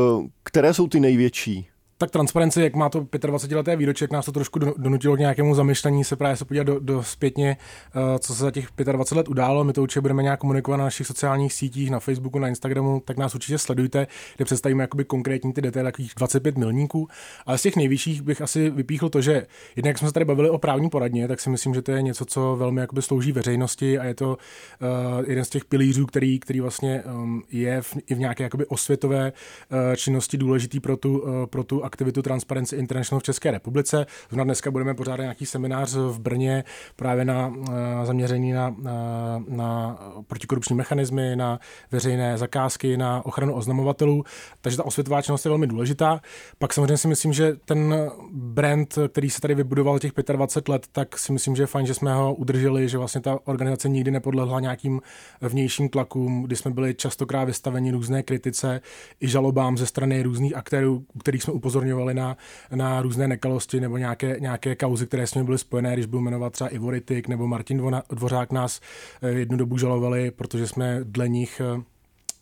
které 0.43 0.73
jsou 0.73 0.87
ty 0.87 0.99
největší? 0.99 1.70
Tak 2.01 2.11
transparenci, 2.11 2.61
jak 2.61 2.75
má 2.75 2.89
to 2.89 3.01
25-leté 3.01 3.75
výročí, 3.75 4.03
jak 4.03 4.11
nás 4.11 4.25
to 4.25 4.31
trošku 4.31 4.59
donutilo 4.59 5.15
k 5.15 5.19
nějakému 5.19 5.55
zamyšlení 5.55 6.03
se 6.03 6.15
právě 6.15 6.37
se 6.37 6.45
podívat 6.45 6.63
do, 6.63 6.79
do 6.79 7.03
zpětně, 7.03 7.57
uh, 7.95 8.01
co 8.19 8.35
se 8.35 8.43
za 8.43 8.51
těch 8.51 8.67
25 8.77 9.17
let 9.17 9.29
událo. 9.29 9.63
My 9.63 9.73
to 9.73 9.81
určitě 9.81 10.01
budeme 10.01 10.23
nějak 10.23 10.39
komunikovat 10.39 10.77
na 10.77 10.83
našich 10.83 11.07
sociálních 11.07 11.53
sítích, 11.53 11.89
na 11.89 11.99
Facebooku, 11.99 12.39
na 12.39 12.47
Instagramu, 12.47 13.01
tak 13.05 13.17
nás 13.17 13.35
určitě 13.35 13.57
sledujte, 13.57 14.07
kde 14.35 14.45
představíme 14.45 14.83
jakoby 14.83 15.05
konkrétní 15.05 15.53
ty 15.53 15.61
detaily, 15.61 15.87
takových 15.87 16.11
25 16.17 16.57
milníků. 16.57 17.07
Ale 17.45 17.57
z 17.57 17.61
těch 17.61 17.75
nejvyšších 17.75 18.21
bych 18.21 18.41
asi 18.41 18.69
vypíchl 18.69 19.09
to, 19.09 19.21
že 19.21 19.47
jednak 19.75 19.97
jsme 19.97 20.07
se 20.07 20.13
tady 20.13 20.25
bavili 20.25 20.49
o 20.49 20.57
právní 20.57 20.89
poradně, 20.89 21.27
tak 21.27 21.39
si 21.39 21.49
myslím, 21.49 21.73
že 21.73 21.81
to 21.81 21.91
je 21.91 22.01
něco, 22.01 22.25
co 22.25 22.55
velmi 22.55 22.81
jakoby 22.81 23.01
slouží 23.01 23.31
veřejnosti 23.31 23.99
a 23.99 24.03
je 24.03 24.13
to 24.13 24.29
uh, 24.29 25.29
jeden 25.29 25.45
z 25.45 25.49
těch 25.49 25.65
pilířů, 25.65 26.05
který, 26.05 26.39
který 26.39 26.59
vlastně 26.59 27.03
um, 27.03 27.43
je 27.51 27.81
v, 27.81 27.97
i 28.09 28.15
v 28.15 28.19
nějaké 28.19 28.43
jakoby 28.43 28.65
osvětové 28.65 29.31
uh, 29.31 29.95
činnosti 29.95 30.37
důležitý 30.37 30.79
pro 30.79 30.97
tu, 30.97 31.23
pro 31.45 31.63
tu 31.63 31.85
aktivitu 31.91 32.21
Transparency 32.21 32.75
International 32.75 33.19
v 33.19 33.23
České 33.23 33.51
republice. 33.51 34.05
Zrovna 34.29 34.43
dneska 34.43 34.71
budeme 34.71 34.93
pořádat 34.93 35.23
nějaký 35.23 35.45
seminář 35.45 35.93
v 35.95 36.19
Brně 36.19 36.63
právě 36.95 37.25
na 37.25 37.47
uh, 37.47 37.65
zaměření 38.03 38.51
na, 38.51 38.75
na, 38.81 39.43
na 39.47 39.97
protikorupční 40.27 40.75
mechanismy, 40.75 41.35
na 41.35 41.59
veřejné 41.91 42.37
zakázky, 42.37 42.97
na 42.97 43.25
ochranu 43.25 43.53
oznamovatelů. 43.53 44.23
Takže 44.61 44.77
ta 44.77 44.85
osvětová 44.85 45.21
činnost 45.21 45.45
je 45.45 45.49
velmi 45.49 45.67
důležitá. 45.67 46.21
Pak 46.59 46.73
samozřejmě 46.73 46.97
si 46.97 47.07
myslím, 47.07 47.33
že 47.33 47.55
ten 47.65 48.11
brand, 48.31 48.97
který 49.07 49.29
se 49.29 49.41
tady 49.41 49.55
vybudoval 49.55 49.99
těch 49.99 50.11
25 50.33 50.71
let, 50.71 50.87
tak 50.91 51.17
si 51.17 51.31
myslím, 51.31 51.55
že 51.55 51.63
je 51.63 51.67
fajn, 51.67 51.85
že 51.85 51.93
jsme 51.93 52.13
ho 52.13 52.33
udrželi, 52.35 52.89
že 52.89 52.97
vlastně 52.97 53.21
ta 53.21 53.39
organizace 53.43 53.89
nikdy 53.89 54.11
nepodlehla 54.11 54.59
nějakým 54.59 55.01
vnějším 55.41 55.89
tlakům, 55.89 56.43
kdy 56.43 56.55
jsme 56.55 56.71
byli 56.71 56.95
častokrát 56.95 57.45
vystaveni 57.45 57.91
různé 57.91 58.23
kritice 58.23 58.81
i 59.21 59.27
žalobám 59.27 59.77
ze 59.77 59.85
strany 59.85 60.23
různých 60.23 60.55
aktérů, 60.55 61.05
kterých 61.19 61.43
jsme 61.43 61.53
upozornili 61.53 61.80
upozorňovali 61.81 62.13
na, 62.13 62.37
na 62.75 63.01
různé 63.01 63.27
nekalosti 63.27 63.79
nebo 63.79 63.97
nějaké, 63.97 64.39
nějaké 64.39 64.75
kauzy, 64.75 65.07
které 65.07 65.27
s 65.27 65.33
nimi 65.33 65.45
byly 65.45 65.57
spojené, 65.57 65.93
když 65.93 66.05
byl 66.05 66.21
jmenovat 66.21 66.53
třeba 66.53 66.69
Ivo 66.69 66.91
Rytik 66.91 67.27
nebo 67.27 67.47
Martin 67.47 67.81
Dvořák 68.09 68.51
nás 68.51 68.81
eh, 69.21 69.29
jednu 69.29 69.57
dobu 69.57 69.77
žalovali, 69.77 70.31
protože 70.31 70.67
jsme 70.67 70.99
dle 71.03 71.29
nich 71.29 71.61
eh, 71.61 71.81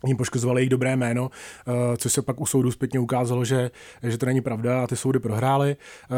jim 0.06 0.16
poškozovali 0.16 0.60
jejich 0.60 0.70
dobré 0.70 0.96
jméno, 0.96 1.30
eh, 1.30 1.96
což 1.96 2.12
se 2.12 2.22
pak 2.22 2.40
u 2.40 2.46
soudu 2.46 2.70
zpětně 2.70 3.00
ukázalo, 3.00 3.44
že, 3.44 3.70
že 4.02 4.18
to 4.18 4.26
není 4.26 4.40
pravda 4.40 4.82
a 4.82 4.86
ty 4.86 4.96
soudy 4.96 5.18
prohrály. 5.18 5.76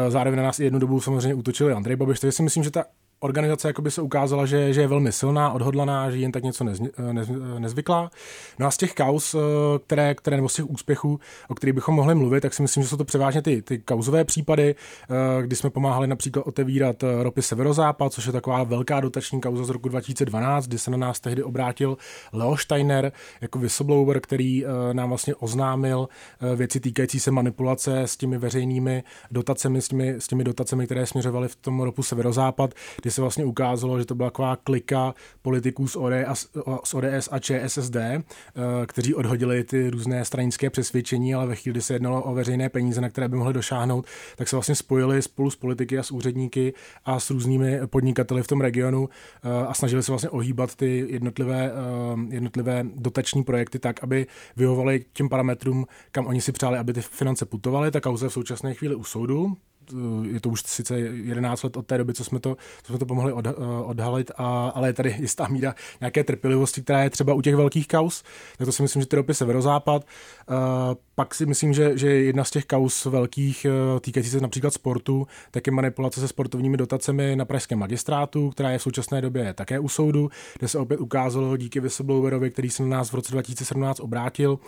Zároveň 0.09 0.37
na 0.37 0.43
nás 0.43 0.59
jednu 0.59 0.79
dobu 0.79 1.01
samozřejmě 1.01 1.33
útočili 1.33 1.73
Andrej 1.73 1.95
Babiš, 1.95 2.19
takže 2.19 2.31
si 2.31 2.43
myslím, 2.43 2.63
že 2.63 2.71
ta 2.71 2.85
organizace 3.23 3.67
jakoby 3.67 3.91
se 3.91 4.01
ukázala, 4.01 4.45
že, 4.45 4.73
že 4.73 4.81
je 4.81 4.87
velmi 4.87 5.11
silná, 5.11 5.51
odhodlaná, 5.51 6.11
že 6.11 6.17
jen 6.17 6.31
tak 6.31 6.43
něco 6.43 6.63
nez, 6.63 6.79
nez, 7.11 7.29
nezvyklá. 7.59 8.11
No 8.59 8.67
a 8.67 8.71
z 8.71 8.77
těch 8.77 8.93
kaus, 8.93 9.35
eh, 9.35 9.39
které, 9.87 10.15
které 10.15 10.35
nebo 10.35 10.49
z 10.49 10.53
těch 10.53 10.69
úspěchů, 10.69 11.19
o 11.47 11.55
kterých 11.55 11.73
bychom 11.73 11.95
mohli 11.95 12.15
mluvit, 12.15 12.41
tak 12.41 12.53
si 12.53 12.61
myslím, 12.61 12.83
že 12.83 12.89
jsou 12.89 12.97
to 12.97 13.05
převážně 13.05 13.41
ty, 13.41 13.61
ty 13.61 13.77
kauzové 13.77 14.23
případy, 14.23 14.75
eh, 14.75 15.41
kdy 15.41 15.55
jsme 15.55 15.69
pomáhali 15.69 16.07
například 16.07 16.41
otevírat 16.47 17.03
eh, 17.03 17.23
ropy 17.23 17.41
Severozápad, 17.41 18.13
což 18.13 18.25
je 18.25 18.31
taková 18.31 18.63
velká 18.63 18.99
dotační 18.99 19.41
kauza 19.41 19.63
z 19.63 19.69
roku 19.69 19.89
2012, 19.89 20.67
kdy 20.67 20.77
se 20.77 20.91
na 20.91 20.97
nás 20.97 21.19
tehdy 21.19 21.43
obrátil 21.43 21.97
Leo 22.33 22.57
Steiner 22.57 23.11
jako 23.41 23.59
whistleblower, 23.59 24.19
který 24.19 24.65
nám 24.93 25.09
vlastně 25.09 25.35
oznámil 25.35 26.07
věci 26.55 26.79
týkající 26.79 27.19
se 27.19 27.31
manipulace 27.31 28.01
s 28.01 28.17
těmi 28.17 28.37
veřejnými 28.37 29.03
dotacemi, 29.31 29.81
s 29.81 29.87
těmi, 29.87 30.09
s 30.09 30.27
těmi 30.27 30.43
dotacemi, 30.43 30.85
které 30.85 31.05
směřovaly 31.05 31.47
v 31.47 31.55
tom 31.55 31.81
ropu 31.81 32.03
Severozápad, 32.03 32.73
kdy 33.01 33.11
se 33.13 33.21
vlastně 33.21 33.45
ukázalo, 33.45 33.99
že 33.99 34.05
to 34.05 34.15
byla 34.15 34.29
taková 34.29 34.55
klika 34.55 35.13
politiků 35.41 35.87
z 35.87 35.95
ODS, 35.95 36.47
z 36.83 36.93
ODS 36.93 37.29
a 37.31 37.39
ČSSD, 37.39 37.97
kteří 38.87 39.15
odhodili 39.15 39.63
ty 39.63 39.89
různé 39.89 40.25
stranické 40.25 40.69
přesvědčení, 40.69 41.35
ale 41.35 41.47
ve 41.47 41.55
chvíli, 41.55 41.73
kdy 41.73 41.81
se 41.81 41.93
jednalo 41.93 42.23
o 42.23 42.33
veřejné 42.33 42.69
peníze, 42.69 43.01
na 43.01 43.09
které 43.09 43.27
by 43.27 43.37
mohli 43.37 43.53
došáhnout, 43.53 44.05
tak 44.35 44.47
se 44.47 44.55
vlastně 44.55 44.75
spojili 44.75 45.21
spolu 45.21 45.49
s 45.49 45.55
politiky 45.55 45.99
a 45.99 46.03
s 46.03 46.11
úředníky 46.11 46.73
a 47.05 47.19
s 47.19 47.29
různými 47.29 47.79
podnikateli 47.85 48.43
v 48.43 48.47
tom 48.47 48.61
regionu 48.61 49.09
a 49.67 49.73
snažili 49.73 50.03
se 50.03 50.11
vlastně 50.11 50.29
ohýbat 50.29 50.75
ty 50.75 51.05
jednotlivé, 51.09 51.71
jednotlivé 52.29 52.85
dotační 52.95 53.43
projekty 53.43 53.79
tak, 53.79 54.03
aby 54.03 54.27
vyhovovaly 54.55 55.05
těm 55.13 55.29
parametrům, 55.29 55.87
kam 56.11 56.27
oni 56.27 56.41
si 56.41 56.51
přáli, 56.51 56.77
aby 56.77 56.93
ty 56.93 57.01
finance 57.01 57.45
putovaly. 57.45 57.91
Ta 57.91 58.01
kauza 58.01 58.25
je 58.25 58.29
v 58.29 58.33
současné 58.33 58.73
chvíli 58.73 58.95
u 58.95 59.03
soudu, 59.03 59.57
je 60.23 60.39
to 60.39 60.49
už 60.49 60.63
sice 60.65 60.99
11 60.99 61.63
let 61.63 61.77
od 61.77 61.85
té 61.87 61.97
doby, 61.97 62.13
co 62.13 62.23
jsme 62.23 62.39
to, 62.39 62.57
co 62.83 62.91
jsme 62.91 62.99
to 62.99 63.05
pomohli 63.05 63.33
od, 63.33 63.45
odhalit, 63.83 64.31
a, 64.37 64.71
ale 64.75 64.89
je 64.89 64.93
tady 64.93 65.15
jistá 65.19 65.47
míra 65.47 65.75
nějaké 65.99 66.23
trpělivosti, 66.23 66.81
která 66.81 67.03
je 67.03 67.09
třeba 67.09 67.33
u 67.33 67.41
těch 67.41 67.55
velkých 67.55 67.87
kaus, 67.87 68.23
tak 68.57 68.65
to 68.65 68.71
si 68.71 68.81
myslím, 68.81 69.01
že 69.01 69.07
ty 69.07 69.15
ropy 69.15 69.33
severozápad. 69.33 70.05
Uh, 70.49 70.55
pak 71.15 71.35
si 71.35 71.45
myslím, 71.45 71.73
že, 71.73 71.97
že 71.97 72.07
jedna 72.07 72.43
z 72.43 72.51
těch 72.51 72.65
kaus 72.65 73.05
velkých 73.05 73.65
uh, 73.93 73.99
týkající 73.99 74.29
se 74.29 74.39
například 74.39 74.73
sportu, 74.73 75.27
tak 75.51 75.67
je 75.67 75.73
manipulace 75.73 76.19
se 76.19 76.27
sportovními 76.27 76.77
dotacemi 76.77 77.35
na 77.35 77.45
pražském 77.45 77.79
magistrátu, 77.79 78.49
která 78.49 78.71
je 78.71 78.77
v 78.77 78.81
současné 78.81 79.21
době 79.21 79.53
také 79.53 79.79
u 79.79 79.89
soudu, 79.89 80.29
kde 80.59 80.67
se 80.67 80.77
opět 80.77 80.99
ukázalo 80.99 81.57
díky 81.57 81.79
whistleblowerovi, 81.79 82.51
který 82.51 82.69
se 82.69 82.83
na 82.83 82.97
nás 82.97 83.11
v 83.11 83.15
roce 83.15 83.31
2017 83.31 83.99
obrátil, 83.99 84.59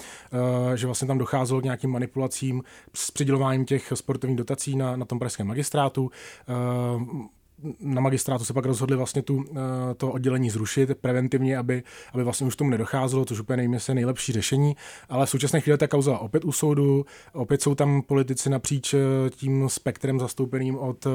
že 0.76 0.86
vlastně 0.86 1.08
tam 1.08 1.18
docházelo 1.18 1.62
k 1.62 1.64
nějakým 1.64 1.90
manipulacím 1.90 2.64
s 2.94 3.12
přidělováním 3.12 3.66
těch 3.66 3.94
sportovních 3.96 4.38
dotací 4.38 4.76
na, 4.76 4.96
na 4.96 5.05
na 5.06 5.08
tom 5.08 5.20
pražském 5.20 5.48
magistrátu. 5.48 6.12
Eh, 6.50 7.36
na 7.80 8.02
magistrátu 8.02 8.46
se 8.46 8.54
pak 8.54 8.66
rozhodli 8.66 8.96
vlastně 8.96 9.22
tu, 9.22 9.46
eh, 9.52 9.94
to 9.98 10.12
oddělení 10.12 10.50
zrušit 10.50 10.90
preventivně, 11.02 11.58
aby, 11.58 11.84
aby 12.14 12.24
vlastně 12.24 12.48
už 12.48 12.56
tomu 12.56 12.70
nedocházelo, 12.70 13.26
což 13.26 13.40
úplně 13.40 13.58
nevím, 13.58 13.74
jestli 13.74 13.94
nejlepší 13.94 14.34
řešení, 14.34 14.76
ale 15.10 15.26
v 15.26 15.30
současné 15.30 15.62
chvíli 15.62 15.78
ta 15.78 15.88
kauza 15.88 16.18
opět 16.18 16.46
u 16.46 16.52
soudu, 16.52 17.06
opět 17.34 17.62
jsou 17.62 17.76
tam 17.76 18.02
politici 18.02 18.50
napříč 18.50 18.94
eh, 18.94 19.00
tím 19.30 19.70
spektrem 19.70 20.20
zastoupeným 20.20 20.78
od 20.78 21.08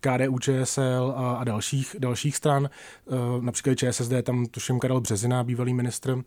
KDU, 0.00 0.38
ČSL 0.38 1.14
a, 1.16 1.36
a 1.36 1.44
dalších, 1.44 1.96
dalších 1.98 2.36
stran, 2.36 2.70
například 3.40 3.74
ČSSD, 3.74 4.12
tam 4.22 4.46
tuším 4.46 4.78
Karel 4.78 5.00
Březina, 5.00 5.44
bývalý 5.44 5.74
ministr 5.74 6.22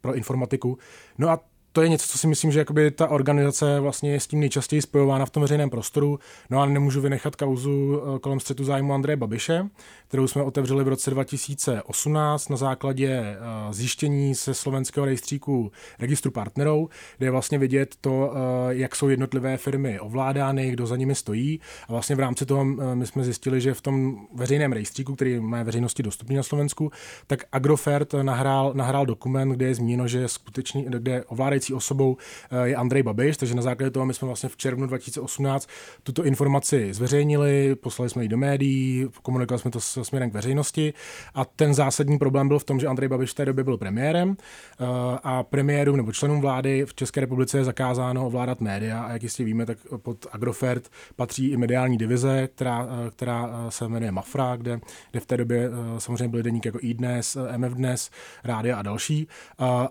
pro 0.00 0.14
informatiku. 0.14 0.78
No 1.18 1.28
a 1.28 1.40
to 1.76 1.82
je 1.82 1.88
něco, 1.88 2.08
co 2.08 2.18
si 2.18 2.26
myslím, 2.26 2.52
že 2.52 2.58
jakoby 2.58 2.90
ta 2.90 3.08
organizace 3.08 3.80
vlastně 3.80 4.12
je 4.12 4.20
s 4.20 4.26
tím 4.26 4.40
nejčastěji 4.40 4.82
spojována 4.82 5.26
v 5.26 5.30
tom 5.30 5.40
veřejném 5.40 5.70
prostoru. 5.70 6.18
No 6.50 6.60
a 6.60 6.66
nemůžu 6.66 7.00
vynechat 7.00 7.36
kauzu 7.36 8.02
eh, 8.16 8.18
kolem 8.18 8.40
střetu 8.40 8.64
zájmu 8.64 8.94
Andreje 8.94 9.16
Babiše, 9.16 9.66
kterou 10.08 10.26
jsme 10.26 10.42
otevřeli 10.42 10.84
v 10.84 10.88
roce 10.88 11.10
2018 11.10 12.48
na 12.48 12.56
základě 12.56 13.08
eh, 13.08 13.36
zjištění 13.70 14.34
se 14.34 14.54
slovenského 14.54 15.06
rejstříku 15.06 15.72
registru 15.98 16.30
partnerů, 16.30 16.90
kde 17.18 17.26
je 17.26 17.30
vlastně 17.30 17.58
vidět 17.58 17.94
to, 18.00 18.32
eh, 18.34 18.38
jak 18.68 18.96
jsou 18.96 19.08
jednotlivé 19.08 19.56
firmy 19.56 20.00
ovládány, 20.00 20.70
kdo 20.70 20.86
za 20.86 20.96
nimi 20.96 21.14
stojí. 21.14 21.60
A 21.88 21.92
vlastně 21.92 22.16
v 22.16 22.20
rámci 22.20 22.46
toho 22.46 22.64
my 22.94 23.06
jsme 23.06 23.24
zjistili, 23.24 23.60
že 23.60 23.74
v 23.74 23.80
tom 23.80 24.26
veřejném 24.34 24.72
rejstříku, 24.72 25.14
který 25.14 25.40
má 25.40 25.62
veřejnosti 25.62 26.02
dostupný 26.02 26.36
na 26.36 26.42
Slovensku, 26.42 26.90
tak 27.26 27.44
Agrofert 27.52 28.14
nahrál, 28.22 28.72
nahrál 28.74 29.06
dokument, 29.06 29.52
kde 29.52 29.66
je 29.66 29.74
zmíněno, 29.74 30.08
že 30.08 30.28
skutečně, 30.28 30.84
kde 30.88 31.24
ovládající 31.24 31.74
osobou 31.74 32.16
eh, 32.50 32.68
je 32.68 32.76
Andrej 32.76 33.02
Babiš, 33.02 33.36
takže 33.36 33.54
na 33.54 33.62
základě 33.62 33.90
toho 33.90 34.06
my 34.06 34.14
jsme 34.14 34.26
vlastně 34.26 34.48
v 34.48 34.56
červnu 34.56 34.86
2018 34.86 35.68
tuto 36.02 36.24
informaci 36.24 36.94
zveřejnili, 36.94 37.74
poslali 37.74 38.10
jsme 38.10 38.22
ji 38.22 38.28
do 38.28 38.36
médií, 38.36 39.08
komunikovali 39.22 39.60
jsme 39.60 39.70
to 39.70 39.80
s 39.80 39.95
směrem 40.04 40.30
k 40.30 40.34
veřejnosti 40.34 40.94
a 41.34 41.44
ten 41.44 41.74
zásadní 41.74 42.18
problém 42.18 42.48
byl 42.48 42.58
v 42.58 42.64
tom, 42.64 42.80
že 42.80 42.86
Andrej 42.86 43.08
Babiš 43.08 43.30
v 43.30 43.34
té 43.34 43.44
době 43.44 43.64
byl 43.64 43.78
premiérem 43.78 44.36
eh, 44.40 44.84
a 45.22 45.42
premiérům 45.42 45.96
nebo 45.96 46.12
členům 46.12 46.40
vlády 46.40 46.84
v 46.86 46.94
České 46.94 47.20
republice 47.20 47.58
je 47.58 47.64
zakázáno 47.64 48.26
ovládat 48.26 48.60
média 48.60 49.02
a 49.02 49.12
jak 49.12 49.22
jistě 49.22 49.44
víme, 49.44 49.66
tak 49.66 49.78
pod 49.96 50.26
Agrofert 50.32 50.88
patří 51.16 51.48
i 51.48 51.56
mediální 51.56 51.98
divize, 51.98 52.48
která, 52.54 52.86
eh, 53.06 53.10
která 53.10 53.66
se 53.68 53.88
jmenuje 53.88 54.12
Mafra, 54.12 54.56
kde, 54.56 54.80
kde 55.10 55.20
v 55.20 55.26
té 55.26 55.36
době 55.36 55.70
samozřejmě 55.98 56.28
byly 56.28 56.42
deníky 56.42 56.68
jako 56.68 56.78
iDnes, 56.82 57.36
MF 57.56 57.74
Dnes, 57.74 58.10
Rádia 58.44 58.76
a 58.76 58.82
další. 58.82 59.28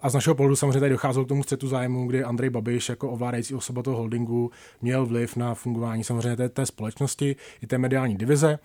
A 0.01 0.09
z 0.09 0.13
našeho 0.13 0.35
pohledu 0.35 0.55
samozřejmě 0.55 0.79
tady 0.79 0.91
docházelo 0.91 1.25
k 1.25 1.27
tomu 1.27 1.43
střetu 1.43 1.67
zájmu, 1.67 2.07
kdy 2.07 2.23
Andrej 2.23 2.49
Babiš 2.49 2.89
jako 2.89 3.09
ovládající 3.09 3.55
osoba 3.55 3.83
toho 3.83 3.97
holdingu 3.97 4.51
měl 4.81 5.05
vliv 5.05 5.35
na 5.35 5.53
fungování 5.53 6.03
samozřejmě 6.03 6.35
té, 6.35 6.49
té 6.49 6.65
společnosti 6.65 7.35
i 7.61 7.67
té 7.67 7.77
mediální 7.77 8.15
divize. 8.15 8.59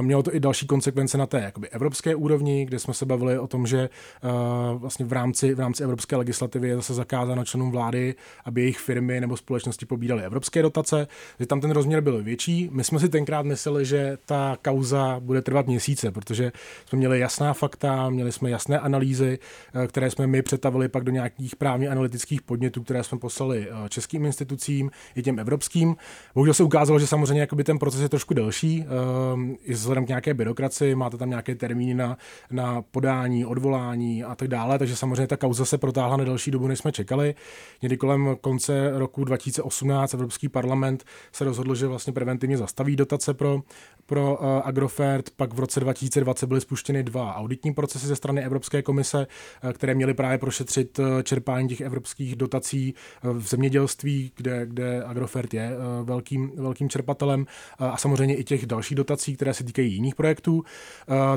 Mělo 0.00 0.22
to 0.22 0.34
i 0.34 0.40
další 0.40 0.66
konsekvence 0.68 1.18
na 1.18 1.26
té 1.26 1.40
jakoby, 1.40 1.68
evropské 1.68 2.14
úrovni, 2.14 2.64
kde 2.64 2.78
jsme 2.78 2.94
se 2.94 3.06
bavili 3.06 3.38
o 3.38 3.46
tom, 3.46 3.66
že 3.66 3.88
uh, 4.24 4.80
vlastně 4.80 5.06
v 5.06 5.12
rámci, 5.12 5.54
v 5.54 5.60
rámci 5.60 5.82
evropské 5.82 6.16
legislativy 6.16 6.68
je 6.68 6.76
zase 6.76 6.94
zakázáno 6.94 7.44
členům 7.44 7.70
vlády, 7.70 8.14
aby 8.44 8.60
jejich 8.60 8.78
firmy 8.78 9.20
nebo 9.20 9.36
společnosti 9.36 9.86
pobídaly 9.86 10.22
evropské 10.22 10.62
dotace, 10.62 11.06
že 11.40 11.46
tam 11.46 11.60
ten 11.60 11.70
rozměr 11.70 12.00
byl 12.00 12.22
větší. 12.22 12.68
My 12.72 12.84
jsme 12.84 13.00
si 13.00 13.08
tenkrát 13.08 13.42
mysleli, 13.42 13.84
že 13.84 14.18
ta 14.26 14.56
kauza 14.62 15.20
bude 15.20 15.42
trvat 15.42 15.66
měsíce, 15.66 16.10
protože 16.10 16.52
jsme 16.86 16.98
měli 16.98 17.20
jasná 17.20 17.52
fakta, 17.52 18.10
měli 18.10 18.32
jsme 18.32 18.50
jasné 18.50 18.78
analýzy, 18.78 19.38
uh, 19.74 19.86
které 19.86 20.10
jsme 20.10 20.26
my 20.26 20.42
přetavili 20.42 20.88
pak 20.88 21.04
do 21.04 21.12
nějakých 21.12 21.56
právně 21.56 21.88
analytických 21.88 22.42
podnětů, 22.42 22.82
které 22.82 23.04
jsme 23.04 23.18
poslali 23.18 23.68
eh, 23.70 23.88
českým 23.88 24.24
institucím 24.24 24.90
i 25.14 25.22
těm 25.22 25.38
evropským. 25.38 25.96
Bohužel 26.34 26.54
se 26.54 26.62
ukázalo, 26.62 26.98
že 26.98 27.06
samozřejmě 27.06 27.40
jakoby 27.40 27.64
ten 27.64 27.78
proces 27.78 28.00
je 28.00 28.08
trošku 28.08 28.34
delší, 28.34 28.84
eh, 28.84 29.56
i 29.64 29.72
vzhledem 29.72 30.04
k 30.04 30.08
nějaké 30.08 30.34
byrokracii, 30.34 30.57
máte 30.94 31.16
tam 31.16 31.28
nějaké 31.28 31.54
termíny 31.54 31.94
na, 31.94 32.16
na 32.50 32.82
podání, 32.82 33.46
odvolání 33.46 34.24
a 34.24 34.34
tak 34.34 34.48
dále, 34.48 34.78
takže 34.78 34.96
samozřejmě 34.96 35.26
ta 35.26 35.36
kauza 35.36 35.64
se 35.64 35.78
protáhla 35.78 36.16
na 36.16 36.24
delší 36.24 36.50
dobu, 36.50 36.66
než 36.66 36.78
jsme 36.78 36.92
čekali. 36.92 37.34
Někdy 37.82 37.96
kolem 37.96 38.36
konce 38.40 38.98
roku 38.98 39.24
2018 39.24 40.14
Evropský 40.14 40.48
parlament 40.48 41.04
se 41.32 41.44
rozhodl, 41.44 41.74
že 41.74 41.86
vlastně 41.86 42.12
preventivně 42.12 42.56
zastaví 42.56 42.96
dotace 42.96 43.34
pro, 43.34 43.60
pro 44.06 44.38
uh, 44.40 44.46
Agrofert, 44.64 45.30
pak 45.36 45.54
v 45.54 45.58
roce 45.58 45.80
2020 45.80 46.46
byly 46.46 46.60
spuštěny 46.60 47.02
dva 47.02 47.34
auditní 47.36 47.74
procesy 47.74 48.06
ze 48.06 48.16
strany 48.16 48.44
Evropské 48.44 48.82
komise, 48.82 49.26
uh, 49.64 49.70
které 49.72 49.94
měly 49.94 50.14
právě 50.14 50.38
prošetřit 50.38 50.98
uh, 50.98 51.22
čerpání 51.22 51.68
těch 51.68 51.80
evropských 51.80 52.36
dotací 52.36 52.94
eh, 52.94 53.28
v 53.32 53.46
zemědělství, 53.48 54.32
kde, 54.36 54.66
kde 54.66 55.04
Agrofert 55.04 55.54
je 55.54 55.66
eh, 55.70 56.04
velkým, 56.04 56.50
velkým 56.56 56.88
čerpatelem 56.88 57.46
eh, 57.46 57.84
a 57.84 57.96
samozřejmě 57.96 58.36
i 58.36 58.44
těch 58.44 58.66
dalších 58.66 58.96
dotací, 58.96 59.36
které 59.36 59.54
se 59.54 59.64
týkají 59.64 59.94
jiných 59.94 60.14
projektů. 60.14 60.47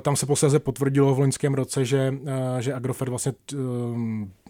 Tam 0.02 0.16
se 0.16 0.26
posledně 0.26 0.60
potvrdilo 0.60 1.16
v 1.16 1.20
loňském 1.20 1.54
roce, 1.54 1.86
že, 1.86 2.14
že 2.60 2.74
Agrofert 2.74 3.10
vlastně 3.10 3.34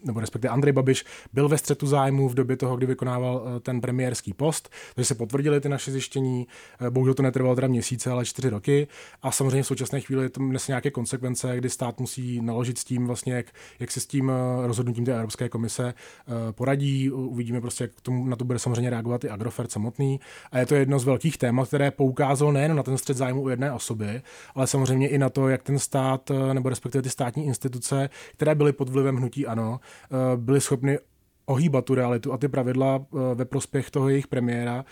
nebo 0.04 0.20
respektive 0.20 0.54
Andrej 0.54 0.74
Babiš, 0.74 1.06
byl 1.34 1.50
ve 1.50 1.58
střetu 1.58 1.88
zájmu 1.88 2.30
v 2.30 2.34
době 2.34 2.58
toho, 2.58 2.76
kdy 2.76 2.86
vykonával 2.86 3.60
ten 3.62 3.82
premiérský 3.82 4.34
post, 4.34 4.70
takže 4.96 5.06
se 5.06 5.16
potvrdili 5.16 5.62
ty 5.62 5.70
naše 5.70 5.92
zjištění. 5.92 6.48
Bohužel 6.90 7.14
to 7.14 7.24
netrvalo 7.24 7.56
teda 7.56 7.68
měsíce, 7.68 8.12
ale 8.12 8.26
čtyři 8.26 8.50
roky. 8.50 8.88
A 9.22 9.32
samozřejmě 9.32 9.64
v 9.64 9.68
současné 9.68 10.02
chvíli 10.02 10.30
to 10.30 10.42
nese 10.42 10.72
nějaké 10.72 10.92
konsekvence, 10.92 11.58
kdy 11.58 11.70
stát 11.70 12.00
musí 12.00 12.42
naložit 12.42 12.78
s 12.78 12.84
tím, 12.84 13.08
vlastně, 13.08 13.34
jak, 13.34 13.46
jak 13.80 13.92
se 13.92 14.00
s 14.00 14.06
tím 14.06 14.32
rozhodnutím 14.66 15.06
té 15.06 15.14
Evropské 15.14 15.50
komise 15.50 15.94
Eh, 16.28 16.54
poradí. 16.54 17.12
Uvidíme 17.12 17.62
prostě, 17.62 17.84
jak 17.84 18.02
tomu, 18.02 18.26
na 18.26 18.36
to 18.36 18.46
bude 18.46 18.60
samozřejmě 18.60 18.90
reagovat 18.90 19.24
i 19.24 19.30
Agrofert 19.30 19.72
samotný. 19.72 20.20
A 20.52 20.60
je 20.60 20.66
to 20.66 20.76
jedno 20.76 21.00
z 21.00 21.06
velkých 21.06 21.38
témat, 21.38 21.68
které 21.68 21.92
poukázalo 21.92 22.52
nejen 22.52 22.76
na 22.76 22.84
ten 22.84 22.98
střed 22.98 23.18
zájmu 23.18 23.42
u 23.42 23.50
jedné 23.50 23.74
osoby, 23.74 24.22
ale 24.56 24.68
samozřejmě 24.68 25.08
i 25.08 25.18
na 25.18 25.30
to, 25.30 25.50
jak 25.50 25.64
ten 25.64 25.80
stát, 25.80 26.32
eh, 26.32 26.54
nebo 26.54 26.70
respektive 26.70 27.02
ty 27.02 27.10
státní 27.10 27.46
instituce, 27.46 28.10
které 28.34 28.56
byly 28.56 28.74
pod 28.74 28.90
vlivem 28.90 29.16
hnutí 29.16 29.48
ANO, 29.48 29.80
eh, 30.12 30.38
byly 30.38 30.62
schopny 30.62 31.00
ohýbat 31.46 31.86
tu 31.86 31.96
realitu 31.96 32.34
a 32.34 32.38
ty 32.38 32.48
pravidla 32.48 33.06
ve 33.36 33.46
prospěch 33.46 33.92
toho 33.92 34.10
jejich 34.10 34.28
premiéra 34.28 34.86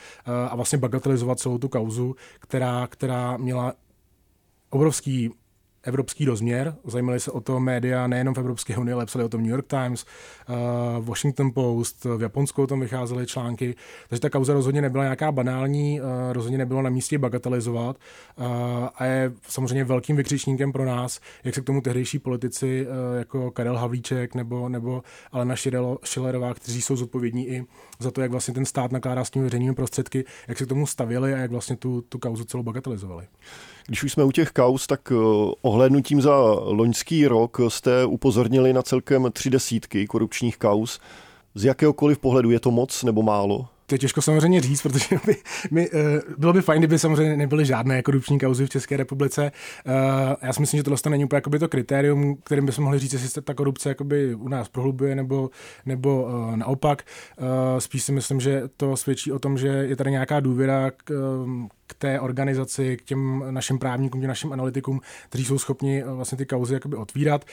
a 0.50 0.56
vlastně 0.56 0.78
bagatelizovat 0.78 1.40
celou 1.40 1.58
tu 1.58 1.70
kauzu, 1.70 2.16
která, 2.40 2.88
která 2.88 3.38
měla 3.38 3.74
obrovský 4.70 5.32
evropský 5.84 6.26
rozměr. 6.26 6.76
Zajímali 6.86 7.20
se 7.20 7.32
o 7.32 7.42
to 7.42 7.60
média 7.60 8.08
nejenom 8.08 8.34
v 8.34 8.38
Evropské 8.38 8.78
unii, 8.78 8.94
ale 8.94 9.06
psali 9.06 9.26
o 9.26 9.30
tom 9.30 9.42
New 9.42 9.52
York 9.52 9.68
Times, 9.68 10.06
uh, 10.50 11.06
Washington 11.06 11.52
Post, 11.54 12.06
v 12.18 12.22
Japonsku 12.22 12.64
o 12.64 12.68
tom 12.68 12.80
vycházely 12.80 13.26
články. 13.26 13.76
Takže 14.10 14.22
ta 14.22 14.30
kauza 14.30 14.54
rozhodně 14.54 14.82
nebyla 14.82 15.04
nějaká 15.04 15.32
banální, 15.32 16.02
uh, 16.02 16.08
rozhodně 16.32 16.58
nebylo 16.58 16.82
na 16.82 16.90
místě 16.90 17.18
bagatelizovat 17.18 17.98
uh, 18.36 18.46
a 18.96 19.06
je 19.06 19.32
samozřejmě 19.48 19.84
velkým 19.84 20.16
vykřičníkem 20.16 20.72
pro 20.72 20.86
nás, 20.86 21.20
jak 21.44 21.56
se 21.56 21.62
k 21.62 21.66
tomu 21.66 21.82
tehdejší 21.82 22.20
politici 22.20 22.88
jako 23.18 23.52
Karel 23.52 23.78
Havlíček 23.78 24.36
nebo, 24.36 24.70
nebo 24.70 25.04
Alena 25.32 25.56
Šilerová, 26.04 26.54
kteří 26.54 26.82
jsou 26.82 26.96
zodpovědní 26.96 27.48
i 27.48 27.66
za 28.00 28.12
to, 28.12 28.22
jak 28.22 28.32
vlastně 28.32 28.54
ten 28.54 28.66
stát 28.66 28.92
nakládá 28.92 29.26
s 29.26 29.30
těmi 29.30 29.44
veřejnými 29.44 29.76
prostředky, 29.76 30.26
jak 30.48 30.58
se 30.58 30.66
k 30.66 30.68
tomu 30.68 30.88
stavili 30.88 31.34
a 31.34 31.38
jak 31.38 31.52
vlastně 31.52 31.76
tu, 31.76 32.02
tu 32.02 32.20
kauzu 32.20 32.44
celou 32.44 32.64
bagatelizovali. 32.64 33.28
Když 33.90 34.04
už 34.04 34.12
jsme 34.12 34.24
u 34.24 34.32
těch 34.32 34.52
kaus, 34.52 34.88
tak 34.88 35.12
eh, 35.12 35.16
ohlednutím 35.62 36.22
za 36.22 36.36
loňský 36.60 37.28
rok 37.28 37.58
jste 37.68 38.06
upozornili 38.06 38.74
na 38.74 38.82
celkem 38.82 39.28
tři 39.34 39.50
desítky 39.50 40.08
korupčních 40.08 40.58
kaus. 40.58 41.00
Z 41.56 41.64
jakéhokoliv 41.66 42.20
pohledu 42.20 42.52
je 42.52 42.60
to 42.60 42.72
moc 42.72 43.04
nebo 43.04 43.24
málo? 43.24 43.68
To 43.90 43.96
je 43.96 44.00
těžko 44.00 44.22
samozřejmě 44.22 44.62
říct, 44.62 44.82
protože 44.82 45.20
by, 45.26 45.36
my, 45.72 45.90
uh, 45.90 46.00
bylo 46.38 46.54
by 46.54 46.62
fajn, 46.62 46.82
kdyby 46.82 47.00
samozřejmě 47.00 47.38
nebyly 47.38 47.66
žádné 47.66 48.02
korupční 48.02 48.40
kauzy 48.40 48.66
v 48.66 48.70
České 48.70 48.98
republice. 48.98 49.52
Uh, 49.86 49.94
já 50.42 50.54
si 50.54 50.62
myslím, 50.62 50.78
že 50.78 50.84
tohle 50.84 50.98
není 51.10 51.26
úplně 51.26 51.60
to 51.60 51.68
kritérium, 51.68 52.38
kterým 52.44 52.66
bychom 52.66 52.84
mohli 52.84 53.00
říct, 53.00 53.14
jestli 53.14 53.30
se 53.30 53.42
ta 53.42 53.54
korupce 53.54 53.90
jakoby 53.90 54.36
u 54.36 54.48
nás 54.48 54.70
prohlubuje 54.70 55.16
nebo, 55.16 55.50
nebo 55.86 56.24
uh, 56.24 56.56
naopak. 56.56 57.04
Spíš 57.80 58.04
si 58.04 58.12
myslím, 58.12 58.40
že 58.40 58.64
to 58.78 58.98
svědčí 58.98 59.32
o 59.32 59.40
tom, 59.40 59.58
že 59.58 59.68
je 59.68 59.96
tady 59.96 60.12
nějaká 60.12 60.40
důvěra 60.40 60.92
k, 60.92 61.12
k 61.88 61.94
té 61.94 62.20
organizaci, 62.20 62.98
k 62.98 63.02
těm 63.02 63.44
našim 63.50 63.80
právníkům, 63.80 64.22
těm 64.22 64.28
našim 64.28 64.54
analytikům, 64.54 65.02
kteří 65.30 65.46
jsou 65.46 65.60
schopni 65.60 66.04
vlastně 66.04 66.38
ty 66.38 66.46
kauzy 66.46 66.74
jakoby 66.74 66.96
otvírat 66.96 67.46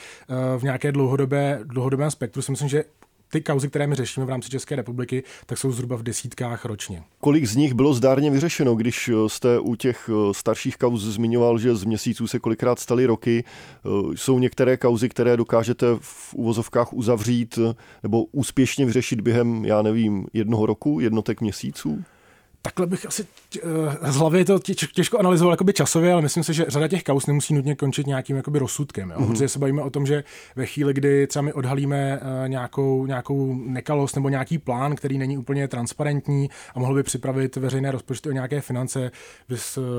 v 0.57 0.63
nějaké 0.63 0.91
dlouhodobé, 0.91 1.59
dlouhodobém 1.63 2.11
spektru. 2.11 2.41
Si 2.41 2.51
myslím, 2.51 2.69
že 2.69 2.83
ty 3.31 3.41
kauzy, 3.41 3.69
které 3.69 3.87
my 3.87 3.95
řešíme 3.95 4.25
v 4.25 4.29
rámci 4.29 4.49
České 4.49 4.75
republiky, 4.75 5.23
tak 5.45 5.57
jsou 5.57 5.71
zhruba 5.71 5.95
v 5.95 6.03
desítkách 6.03 6.65
ročně. 6.65 7.03
Kolik 7.19 7.45
z 7.45 7.55
nich 7.55 7.73
bylo 7.73 7.93
zdárně 7.93 8.31
vyřešeno, 8.31 8.75
když 8.75 9.09
eh, 9.09 9.29
jste 9.29 9.59
u 9.59 9.75
těch 9.75 10.09
eh, 10.09 10.33
starších 10.33 10.77
kauz 10.77 11.01
zmiňoval, 11.01 11.59
že 11.59 11.75
z 11.75 11.83
měsíců 11.83 12.27
se 12.27 12.39
kolikrát 12.39 12.79
staly 12.79 13.05
roky? 13.05 13.43
Eh, 13.43 13.89
jsou 14.15 14.39
některé 14.39 14.77
kauzy, 14.77 15.09
které 15.09 15.37
dokážete 15.37 15.87
v 15.99 16.33
uvozovkách 16.33 16.93
uzavřít 16.93 17.59
nebo 18.03 18.23
úspěšně 18.23 18.85
vyřešit 18.85 19.21
během, 19.21 19.65
já 19.65 19.81
nevím, 19.81 20.25
jednoho 20.33 20.65
roku, 20.65 20.99
jednotek 20.99 21.41
měsíců? 21.41 22.03
Takhle 22.67 22.87
bych 22.87 23.05
asi 23.05 23.25
z 24.01 24.15
hlavy 24.15 24.45
to 24.45 24.59
těžko 24.93 25.17
analyzoval 25.17 25.53
jakoby 25.53 25.73
časově, 25.73 26.13
ale 26.13 26.21
myslím 26.21 26.43
si, 26.43 26.53
že 26.53 26.65
řada 26.67 26.87
těch 26.87 27.03
kaus 27.03 27.27
nemusí 27.27 27.53
nutně 27.53 27.75
končit 27.75 28.07
nějakým 28.07 28.35
jakoby 28.35 28.59
rozsudkem. 28.59 29.11
Jo? 29.11 29.19
Mm-hmm. 29.19 29.27
Protože 29.27 29.49
se 29.49 29.59
bavíme 29.59 29.81
o 29.81 29.89
tom, 29.89 30.05
že 30.05 30.23
ve 30.55 30.65
chvíli, 30.65 30.93
kdy 30.93 31.27
třeba 31.27 31.43
my 31.43 31.53
odhalíme 31.53 32.19
nějakou, 32.47 33.05
nějakou 33.05 33.55
nekalost 33.55 34.15
nebo 34.15 34.29
nějaký 34.29 34.57
plán, 34.57 34.95
který 34.95 35.17
není 35.17 35.37
úplně 35.37 35.67
transparentní 35.67 36.49
a 36.75 36.79
mohl 36.79 36.95
by 36.95 37.03
připravit 37.03 37.55
veřejné 37.55 37.91
rozpočty 37.91 38.29
o 38.29 38.31
nějaké 38.31 38.61
finance, 38.61 39.11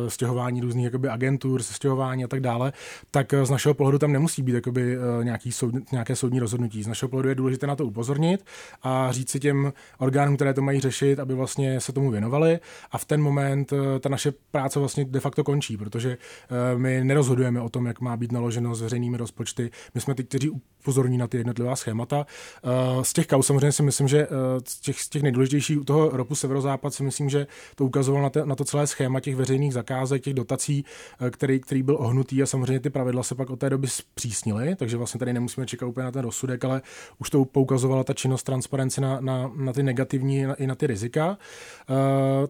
stěhování 0.08 0.60
různých 0.60 0.84
jakoby 0.84 1.08
agentur, 1.08 1.62
stěhování 1.62 2.24
a 2.24 2.28
tak 2.28 2.40
dále, 2.40 2.72
tak 3.10 3.34
z 3.42 3.50
našeho 3.50 3.74
pohledu 3.74 3.98
tam 3.98 4.12
nemusí 4.12 4.42
být 4.42 4.54
jakoby 4.54 4.96
nějaký 5.22 5.52
soud, 5.52 5.92
nějaké 5.92 6.16
soudní 6.16 6.40
rozhodnutí. 6.40 6.82
Z 6.82 6.86
našeho 6.86 7.08
pohledu 7.08 7.28
je 7.28 7.34
důležité 7.34 7.66
na 7.66 7.76
to 7.76 7.86
upozornit 7.86 8.44
a 8.82 9.12
říct 9.12 9.30
si 9.30 9.40
těm 9.40 9.72
orgánům, 9.98 10.36
které 10.36 10.54
to 10.54 10.62
mají 10.62 10.80
řešit, 10.80 11.18
aby 11.18 11.34
vlastně 11.34 11.80
se 11.80 11.92
tomu 11.92 12.10
věnovali 12.10 12.57
a 12.90 12.98
v 12.98 13.04
ten 13.04 13.22
moment 13.22 13.72
eh, 13.72 14.00
ta 14.00 14.08
naše 14.08 14.32
práce 14.50 14.78
vlastně 14.78 15.04
de 15.04 15.20
facto 15.20 15.44
končí, 15.44 15.76
protože 15.76 16.18
eh, 16.50 16.78
my 16.78 17.04
nerozhodujeme 17.04 17.60
o 17.60 17.68
tom, 17.68 17.86
jak 17.86 18.00
má 18.00 18.16
být 18.16 18.32
naloženo 18.32 18.74
s 18.74 18.82
veřejnými 18.82 19.16
rozpočty. 19.16 19.70
My 19.94 20.00
jsme 20.00 20.14
ty, 20.14 20.24
kteří 20.24 20.50
upozorní 20.50 21.18
na 21.18 21.26
ty 21.26 21.36
jednotlivá 21.36 21.76
schémata. 21.76 22.26
Eh, 22.64 23.04
z 23.04 23.12
těch 23.12 23.26
kaus 23.26 23.46
samozřejmě 23.46 23.72
si 23.72 23.82
myslím, 23.82 24.08
že 24.08 24.28
z 24.68 24.80
těch, 24.80 25.00
z 25.00 25.08
těch 25.08 25.22
nejdůležitějších 25.22 25.80
u 25.80 25.84
toho 25.84 26.08
roku 26.08 26.34
Severozápad 26.34 26.94
si 26.94 27.02
myslím, 27.02 27.28
že 27.28 27.46
to 27.74 27.84
ukazovalo 27.84 28.22
na, 28.22 28.30
te, 28.30 28.46
na 28.46 28.54
to 28.54 28.64
celé 28.64 28.86
schéma 28.86 29.20
těch 29.20 29.36
veřejných 29.36 29.72
zakázek, 29.72 30.22
těch 30.22 30.34
dotací, 30.34 30.84
který, 31.30 31.60
který 31.60 31.82
byl 31.82 31.96
ohnutý 31.96 32.42
a 32.42 32.46
samozřejmě 32.46 32.80
ty 32.80 32.90
pravidla 32.90 33.22
se 33.22 33.34
pak 33.34 33.50
od 33.50 33.58
té 33.60 33.70
doby 33.70 33.88
zpřísnily, 33.88 34.76
takže 34.76 34.96
vlastně 34.96 35.18
tady 35.18 35.32
nemusíme 35.32 35.66
čekat 35.66 35.86
úplně 35.86 36.04
na 36.04 36.10
ten 36.10 36.22
rozsudek, 36.22 36.64
ale 36.64 36.82
už 37.18 37.30
to 37.30 37.44
poukazovala 37.44 38.04
ta 38.04 38.14
činnost 38.14 38.42
transparenci 38.42 39.00
na, 39.00 39.20
na, 39.20 39.52
na 39.56 39.72
ty 39.72 39.82
negativní 39.82 40.46
i 40.58 40.66
na 40.66 40.74
ty 40.74 40.86
rizika 40.86 41.38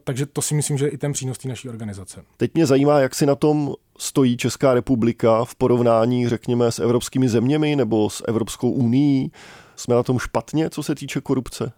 takže 0.05 0.27
to 0.27 0.43
si 0.43 0.55
myslím, 0.55 0.79
že 0.79 0.85
je 0.85 0.91
i 0.91 0.99
ten 0.99 1.13
přínos 1.13 1.39
té 1.39 1.49
naší 1.49 1.69
organizace. 1.69 2.25
Teď 2.37 2.55
mě 2.55 2.67
zajímá, 2.67 3.01
jak 3.01 3.15
si 3.15 3.27
na 3.27 3.35
tom 3.35 3.75
stojí 3.99 4.37
Česká 4.37 4.75
republika 4.75 5.45
v 5.45 5.55
porovnání, 5.55 6.29
řekněme, 6.29 6.73
s 6.73 6.79
evropskými 6.79 7.29
zeměmi 7.29 7.77
nebo 7.77 8.11
s 8.11 8.25
Evropskou 8.29 8.71
unii. 8.71 9.31
Jsme 9.77 9.95
na 9.95 10.03
tom 10.03 10.19
špatně, 10.19 10.71
co 10.71 10.83
se 10.83 10.95
týče 10.95 11.21
korupce? 11.21 11.73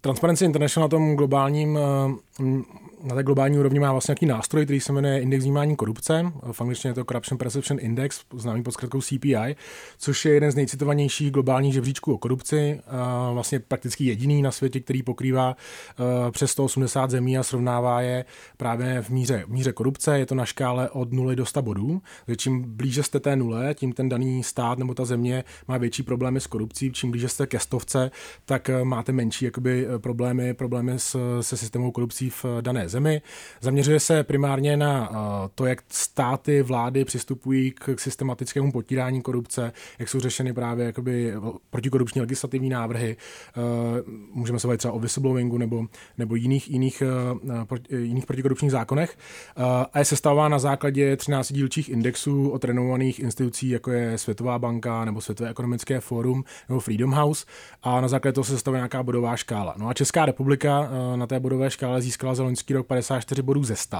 Transparency 0.00 0.44
International 0.44 0.84
na 0.84 0.90
tom 0.90 1.16
globálním 1.16 1.78
eh, 1.78 2.80
na 3.02 3.14
té 3.14 3.22
globální 3.22 3.58
úrovni 3.58 3.80
má 3.80 3.92
vlastně 3.92 4.12
nějaký 4.12 4.26
nástroj, 4.26 4.64
který 4.64 4.80
se 4.80 4.92
jmenuje 4.92 5.20
Index 5.20 5.44
vnímání 5.44 5.76
korupce. 5.76 6.32
V 6.52 6.60
angličtině 6.60 6.90
je 6.90 6.94
to 6.94 7.04
Corruption 7.04 7.38
Perception 7.38 7.78
Index, 7.80 8.20
známý 8.36 8.62
pod 8.62 8.72
zkratkou 8.72 9.00
CPI, 9.00 9.56
což 9.98 10.24
je 10.24 10.34
jeden 10.34 10.50
z 10.50 10.54
nejcitovanějších 10.54 11.30
globálních 11.30 11.74
žebříčků 11.74 12.14
o 12.14 12.18
korupci. 12.18 12.80
Vlastně 13.32 13.60
prakticky 13.60 14.04
jediný 14.04 14.42
na 14.42 14.50
světě, 14.50 14.80
který 14.80 15.02
pokrývá 15.02 15.56
přes 16.30 16.50
180 16.50 17.10
zemí 17.10 17.38
a 17.38 17.42
srovnává 17.42 18.00
je 18.00 18.24
právě 18.56 19.02
v 19.02 19.10
míře, 19.10 19.44
v 19.46 19.50
míře 19.50 19.72
korupce. 19.72 20.18
Je 20.18 20.26
to 20.26 20.34
na 20.34 20.44
škále 20.44 20.90
od 20.90 21.12
0 21.12 21.34
do 21.34 21.46
100 21.46 21.62
bodů. 21.62 22.02
Takže 22.26 22.36
čím 22.36 22.76
blíže 22.76 23.02
jste 23.02 23.20
té 23.20 23.36
nule, 23.36 23.74
tím 23.74 23.92
ten 23.92 24.08
daný 24.08 24.42
stát 24.42 24.78
nebo 24.78 24.94
ta 24.94 25.04
země 25.04 25.44
má 25.68 25.78
větší 25.78 26.02
problémy 26.02 26.40
s 26.40 26.46
korupcí. 26.46 26.92
Čím 26.92 27.10
blíže 27.10 27.28
jste 27.28 27.46
ke 27.46 27.58
stovce, 27.58 28.10
tak 28.44 28.70
máte 28.82 29.12
menší 29.12 29.44
jakoby, 29.44 29.86
problémy, 29.98 30.54
problémy 30.54 30.92
s, 30.96 31.40
se 31.40 31.56
systémou 31.56 31.90
korupcí 31.90 32.30
v 32.30 32.44
dané 32.60 32.88
zemi. 32.88 33.22
Zaměřuje 33.60 34.00
se 34.00 34.24
primárně 34.24 34.76
na 34.76 35.10
eh, 35.12 35.48
to, 35.54 35.66
jak 35.66 35.82
státy, 35.88 36.62
vlády 36.62 37.04
přistupují 37.04 37.70
k 37.70 38.00
systematickému 38.00 38.72
potírání 38.72 39.22
korupce, 39.22 39.72
jak 39.98 40.08
jsou 40.08 40.20
řešeny 40.20 40.52
právě 40.52 40.86
jakoby 40.86 41.32
protikorupční 41.70 42.20
legislativní 42.20 42.68
návrhy. 42.68 43.16
Eh, 43.16 43.60
můžeme 44.32 44.58
se 44.58 44.66
bavit 44.66 44.78
třeba 44.78 44.94
o 44.94 44.98
whistleblowingu 44.98 45.58
nebo, 45.58 45.86
nebo 46.18 46.34
jiných, 46.34 46.70
jiných, 46.70 47.02
eh, 47.90 47.96
jiných 47.96 48.26
protikorupčních 48.26 48.70
zákonech. 48.70 49.18
A 49.92 49.98
je 49.98 50.04
sestavová 50.04 50.48
na 50.48 50.58
základě 50.58 51.16
13 51.16 51.52
dílčích 51.52 51.88
indexů 51.88 52.48
od 52.48 52.64
renomovaných 52.64 53.20
institucí, 53.20 53.68
jako 53.68 53.90
je 53.90 54.18
Světová 54.18 54.58
banka 54.58 55.04
nebo 55.04 55.20
Světové 55.20 55.50
ekonomické 55.50 56.00
fórum 56.00 56.44
nebo 56.68 56.80
Freedom 56.80 57.12
House. 57.12 57.46
A 57.82 58.00
na 58.00 58.08
základě 58.08 58.32
toho 58.32 58.44
se 58.44 58.52
sestavuje 58.52 58.78
nějaká 58.78 59.02
bodová 59.02 59.36
škála. 59.36 59.74
No 59.80 59.88
a 59.88 59.94
Česká 59.94 60.26
republika 60.26 60.90
na 61.16 61.26
té 61.26 61.40
bodové 61.40 61.70
škále 61.70 62.02
získala 62.02 62.34
za 62.34 62.42
loňský 62.42 62.74
rok 62.74 62.86
54 62.86 63.42
bodů 63.42 63.64
ze 63.64 63.76
100 63.76 63.96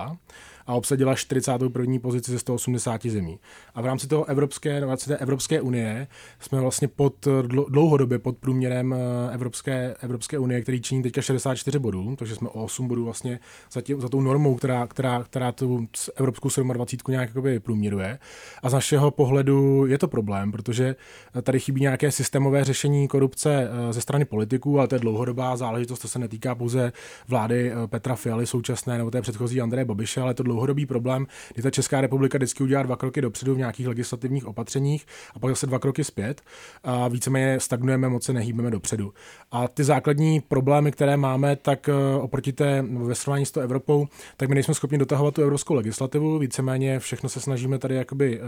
a 0.71 0.75
obsadila 0.75 1.15
41. 1.15 1.99
pozici 2.03 2.33
ze 2.33 2.39
180 2.39 3.07
zemí. 3.07 3.39
A 3.75 3.83
v 3.83 3.87
rámci 3.87 4.07
toho 4.07 4.25
Evropské, 4.25 4.81
v 4.87 4.97
té 4.97 5.17
Evropské 5.17 5.61
unie 5.61 6.07
jsme 6.41 6.61
vlastně 6.61 6.89
pod, 6.89 7.29
dlouhodobě 7.69 8.19
pod 8.19 8.37
průměrem 8.37 8.95
eh, 8.95 9.35
Evropské, 9.35 9.95
Evropské 10.01 10.39
unie, 10.39 10.61
který 10.61 10.81
činí 10.81 11.03
teďka 11.03 11.23
64 11.23 11.79
bodů, 11.79 12.17
takže 12.17 12.35
jsme 12.35 12.49
o 12.49 12.65
8 12.65 12.89
bodů 12.89 13.05
vlastně 13.05 13.41
za, 13.73 13.81
tím, 13.81 14.01
za 14.01 14.09
tou 14.09 14.21
normou, 14.21 14.55
která, 14.55 14.87
která, 14.87 15.23
která 15.23 15.53
tu 15.53 15.89
Evropskou 16.17 16.49
27 16.73 17.13
nějak 17.13 17.31
průměruje. 17.59 18.19
A 18.63 18.71
z 18.71 18.73
našeho 18.73 19.11
pohledu 19.11 19.87
je 19.87 19.99
to 19.99 20.09
problém, 20.09 20.53
protože 20.53 20.97
tady 21.43 21.61
chybí 21.61 21.81
nějaké 21.81 22.13
systémové 22.13 22.65
řešení 22.65 23.09
korupce 23.09 23.69
eh, 23.71 23.93
ze 23.93 24.01
strany 24.01 24.25
politiků, 24.25 24.79
ale 24.79 24.89
to 24.89 24.95
je 24.95 24.99
dlouhodobá 24.99 25.57
záležitost, 25.57 25.99
to 25.99 26.09
se 26.09 26.19
netýká 26.19 26.55
pouze 26.55 26.93
vlády 27.29 27.73
eh, 27.73 27.87
Petra 27.87 28.17
Fialy 28.17 28.47
současné 28.47 28.99
nebo 28.99 29.11
té 29.11 29.23
předchozí 29.23 29.61
Andreje 29.61 29.85
Babiše, 29.85 30.21
ale 30.21 30.35
to 30.35 30.43
dlouhodobý 30.61 30.87
problém, 30.87 31.27
kdy 31.55 31.62
ta 31.62 31.70
Česká 31.70 32.01
republika 32.01 32.38
vždycky 32.38 32.62
udělá 32.62 32.83
dva 32.83 32.96
kroky 32.96 33.20
dopředu 33.20 33.55
v 33.55 33.59
nějakých 33.59 33.88
legislativních 33.88 34.46
opatřeních 34.46 35.07
a 35.35 35.38
pak 35.38 35.51
zase 35.51 35.66
dva 35.66 35.79
kroky 35.79 36.05
zpět 36.05 36.40
a 36.85 37.09
víceméně 37.09 37.61
stagnujeme, 37.61 38.09
moc 38.09 38.25
se 38.25 38.33
nehýbeme 38.33 38.70
dopředu. 38.70 39.12
A 39.51 39.68
ty 39.68 39.85
základní 39.85 40.40
problémy, 40.40 40.92
které 40.92 41.16
máme, 41.16 41.57
tak 41.57 41.88
eh, 41.88 41.92
oproti 42.20 42.53
té 42.53 42.83
ve 42.83 43.14
srovnání 43.14 43.46
s 43.46 43.51
tou 43.51 43.61
Evropou, 43.61 44.09
tak 44.37 44.49
my 44.49 44.55
nejsme 44.55 44.75
schopni 44.75 44.99
dotahovat 44.99 45.35
tu 45.35 45.42
evropskou 45.42 45.75
legislativu, 45.75 46.38
víceméně 46.38 46.99
všechno 46.99 47.29
se 47.29 47.40
snažíme 47.40 47.79
tady 47.79 47.94
jakoby 47.94 48.40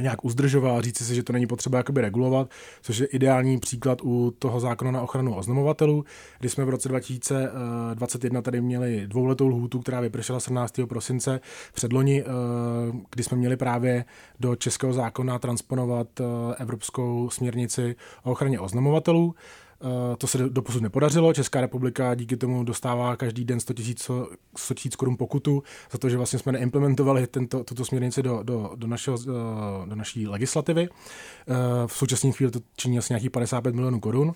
nějak 0.00 0.24
uzdržoval, 0.24 0.82
říci 0.82 1.04
si, 1.04 1.14
že 1.14 1.22
to 1.22 1.32
není 1.32 1.46
potřeba 1.46 1.78
jakoby 1.78 2.00
regulovat, 2.00 2.50
což 2.82 2.98
je 2.98 3.06
ideální 3.06 3.58
příklad 3.58 3.98
u 4.02 4.34
toho 4.38 4.60
zákona 4.60 4.90
na 4.90 5.02
ochranu 5.02 5.34
oznamovatelů, 5.34 6.04
kdy 6.38 6.48
jsme 6.48 6.64
v 6.64 6.68
roce 6.68 6.88
2021 6.88 8.42
tady 8.42 8.60
měli 8.60 9.06
dvouletou 9.06 9.48
lhůtu, 9.48 9.80
která 9.80 10.00
vypršela 10.00 10.40
17. 10.40 10.86
prosince 10.86 11.40
předloni, 11.74 12.22
eh, 12.22 12.26
kdy 13.10 13.24
jsme 13.24 13.36
měli 13.36 13.56
právě 13.56 14.04
do 14.40 14.56
českého 14.56 14.92
zákona 14.92 15.38
transponovat 15.38 16.20
eh, 16.20 16.24
evropskou 16.58 17.30
směrnici 17.30 17.96
o 18.22 18.32
ochraně 18.32 18.60
oznamovatelů. 18.60 19.34
Eh, 19.84 20.16
to 20.16 20.26
se 20.26 20.38
doposud 20.38 20.82
nepodařilo. 20.82 21.32
Česká 21.32 21.60
republika 21.60 22.14
díky 22.14 22.36
tomu 22.36 22.64
dostává 22.64 23.16
každý 23.16 23.44
den 23.44 23.60
100 23.60 23.74
tisíc 24.74 24.96
korun 24.96 25.16
pokutu 25.16 25.62
za 25.92 25.98
to, 25.98 26.08
že 26.08 26.16
vlastně 26.16 26.38
jsme 26.38 26.52
neimplementovali 26.52 27.26
tento, 27.26 27.64
tuto 27.64 27.84
směrnici 27.84 28.22
do, 28.22 28.42
do, 28.42 28.72
do, 28.76 28.86
našeho, 28.86 29.18
eh, 29.20 29.86
do 29.88 29.96
naší 29.96 30.28
legislativy. 30.28 30.88
Eh, 30.88 31.54
v 31.86 31.92
současné 31.92 32.32
chvíli 32.32 32.52
to 32.52 32.60
činí 32.76 32.98
asi 32.98 33.12
nějakých 33.12 33.30
55 33.30 33.74
milionů 33.74 34.00
korun. 34.00 34.32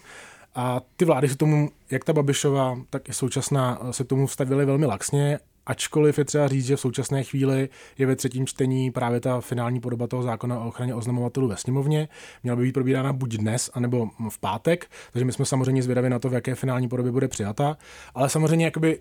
A 0.54 0.80
ty 0.96 1.04
vlády 1.04 1.28
se 1.28 1.36
tomu, 1.36 1.70
jak 1.90 2.04
ta 2.04 2.12
Babišová, 2.12 2.78
tak 2.90 3.08
i 3.08 3.12
současná, 3.12 3.80
se 3.90 4.04
tomu 4.04 4.28
stavily 4.28 4.64
velmi 4.64 4.86
laxně 4.86 5.38
Ačkoliv 5.68 6.18
je 6.18 6.24
třeba 6.24 6.48
říct, 6.48 6.66
že 6.66 6.76
v 6.76 6.80
současné 6.80 7.24
chvíli 7.24 7.68
je 7.98 8.06
ve 8.06 8.16
třetím 8.16 8.46
čtení 8.46 8.90
právě 8.90 9.20
ta 9.20 9.40
finální 9.40 9.80
podoba 9.80 10.06
toho 10.06 10.22
zákona 10.22 10.60
o 10.60 10.68
ochraně 10.68 10.94
oznamovatelů 10.94 11.48
ve 11.48 11.56
sněmovně. 11.56 12.08
Měla 12.42 12.56
by 12.56 12.62
být 12.62 12.72
probírána 12.72 13.12
buď 13.12 13.36
dnes, 13.36 13.70
anebo 13.74 14.08
v 14.30 14.38
pátek, 14.38 14.90
takže 15.12 15.24
my 15.24 15.32
jsme 15.32 15.44
samozřejmě 15.44 15.82
zvědaví 15.82 16.08
na 16.08 16.18
to, 16.18 16.28
v 16.28 16.34
jaké 16.34 16.54
finální 16.54 16.88
podobě 16.88 17.12
bude 17.12 17.28
přijata. 17.28 17.76
Ale 18.14 18.28
samozřejmě 18.28 18.64
jakoby 18.64 19.00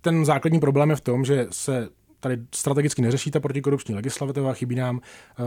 ten 0.00 0.24
základní 0.24 0.60
problém 0.60 0.90
je 0.90 0.96
v 0.96 1.00
tom, 1.00 1.24
že 1.24 1.46
se 1.50 1.88
tady 2.20 2.38
strategicky 2.54 3.02
neřeší 3.02 3.30
ta 3.30 3.40
protikorupční 3.40 3.94
legislativa, 3.94 4.52
chybí 4.52 4.74
nám 4.74 4.96
uh, 4.96 5.44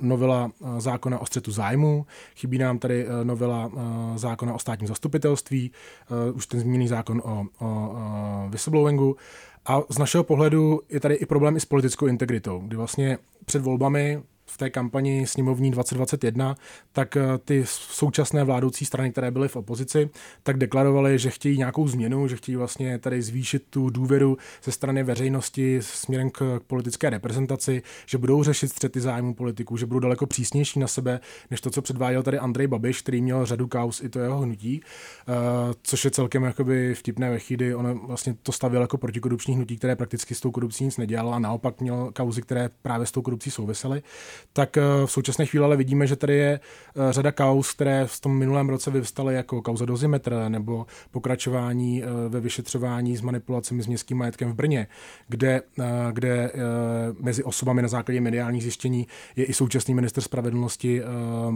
novela 0.00 0.50
uh, 0.58 0.78
zákona 0.78 1.18
o 1.18 1.26
střetu 1.26 1.50
zájmu, 1.50 2.06
chybí 2.36 2.58
nám 2.58 2.78
tady 2.78 3.06
uh, 3.06 3.24
novela 3.24 3.66
uh, 3.66 3.82
zákona 4.16 4.54
o 4.54 4.58
státním 4.58 4.88
zastupitelství, 4.88 5.72
uh, 6.30 6.36
už 6.36 6.46
ten 6.46 6.60
zmíněný 6.60 6.88
zákon 6.88 7.22
o, 7.24 7.44
o 7.58 7.90
uh, 7.90 8.50
whistleblowingu. 8.50 9.16
A 9.70 9.82
z 9.88 9.98
našeho 9.98 10.24
pohledu 10.24 10.80
je 10.88 11.00
tady 11.00 11.14
i 11.14 11.26
problém 11.26 11.56
i 11.56 11.60
s 11.60 11.64
politickou 11.64 12.06
integritou, 12.06 12.58
kdy 12.58 12.76
vlastně 12.76 13.18
před 13.44 13.62
volbami 13.62 14.22
v 14.52 14.56
té 14.56 14.70
kampani 14.70 15.26
sněmovní 15.26 15.70
2021, 15.70 16.54
tak 16.92 17.16
eh, 17.16 17.22
ty 17.44 17.64
současné 17.66 18.44
vládoucí 18.44 18.84
strany, 18.84 19.12
které 19.12 19.30
byly 19.30 19.48
v 19.48 19.56
opozici, 19.56 20.10
tak 20.42 20.58
deklarovaly, 20.58 21.18
že 21.18 21.30
chtějí 21.30 21.58
nějakou 21.58 21.88
změnu, 21.88 22.28
že 22.28 22.36
chtějí 22.36 22.56
vlastně 22.56 22.98
tady 22.98 23.22
zvýšit 23.22 23.62
tu 23.70 23.90
důvěru 23.90 24.36
ze 24.64 24.72
strany 24.72 25.02
veřejnosti 25.02 25.78
směrem 25.82 26.30
k 26.30 26.60
politické 26.66 27.10
reprezentaci, 27.10 27.82
že 28.06 28.18
budou 28.18 28.42
řešit 28.42 28.68
střety 28.68 29.00
zájmu 29.00 29.34
politiků, 29.34 29.76
že 29.76 29.86
budou 29.86 30.00
daleko 30.00 30.26
přísnější 30.26 30.80
na 30.80 30.86
sebe, 30.86 31.20
než 31.50 31.60
to, 31.60 31.70
co 31.70 31.82
předváděl 31.82 32.22
tady 32.22 32.38
Andrej 32.38 32.66
Babiš, 32.66 33.02
který 33.02 33.22
měl 33.22 33.46
řadu 33.46 33.66
kaus 33.66 34.00
i 34.02 34.08
to 34.08 34.18
jeho 34.18 34.38
hnutí, 34.38 34.80
eh, 35.28 35.32
což 35.82 36.04
je 36.04 36.10
celkem 36.10 36.42
jakoby 36.42 36.94
vtipné 36.94 37.30
ve 37.30 37.38
chvíli. 37.38 37.74
On 37.74 38.00
vlastně 38.06 38.34
to 38.42 38.52
stavěl 38.52 38.82
jako 38.82 38.98
protikorupční 38.98 39.54
hnutí, 39.54 39.76
které 39.76 39.96
prakticky 39.96 40.34
s 40.34 40.40
tou 40.40 40.50
korupcí 40.50 40.84
nic 40.84 40.96
nedělalo 40.96 41.32
a 41.32 41.38
naopak 41.38 41.80
měl 41.80 42.10
kauzy, 42.12 42.42
které 42.42 42.70
právě 42.82 43.06
s 43.06 43.12
tou 43.12 43.22
korupcí 43.22 43.50
souvisely 43.50 44.02
tak 44.52 44.76
eh, 44.76 44.82
v 45.06 45.10
současné 45.10 45.46
chvíli 45.46 45.64
ale 45.64 45.76
vidíme, 45.76 46.06
že 46.06 46.16
tady 46.16 46.36
je 46.36 46.60
eh, 46.60 47.12
řada 47.12 47.32
kaus, 47.32 47.72
které 47.72 48.06
v 48.06 48.20
tom 48.20 48.38
minulém 48.38 48.68
roce 48.68 48.90
vyvstaly 48.90 49.34
jako 49.34 49.62
kauza 49.62 49.84
dozimetr 49.84 50.44
nebo 50.48 50.86
pokračování 51.10 52.02
eh, 52.02 52.06
ve 52.28 52.40
vyšetřování 52.40 53.16
s 53.16 53.20
manipulacemi 53.20 53.82
s 53.82 53.86
městským 53.86 54.18
majetkem 54.18 54.52
v 54.52 54.54
Brně, 54.54 54.86
kde, 55.28 55.62
kde 56.12 56.52
mezi 57.20 57.44
osobami 57.44 57.82
na 57.82 57.88
základě 57.88 58.20
mediálních 58.20 58.62
zjištění 58.62 59.06
je 59.36 59.44
i 59.44 59.52
současný 59.52 59.94
minister 59.94 60.22
spravedlnosti 60.24 61.02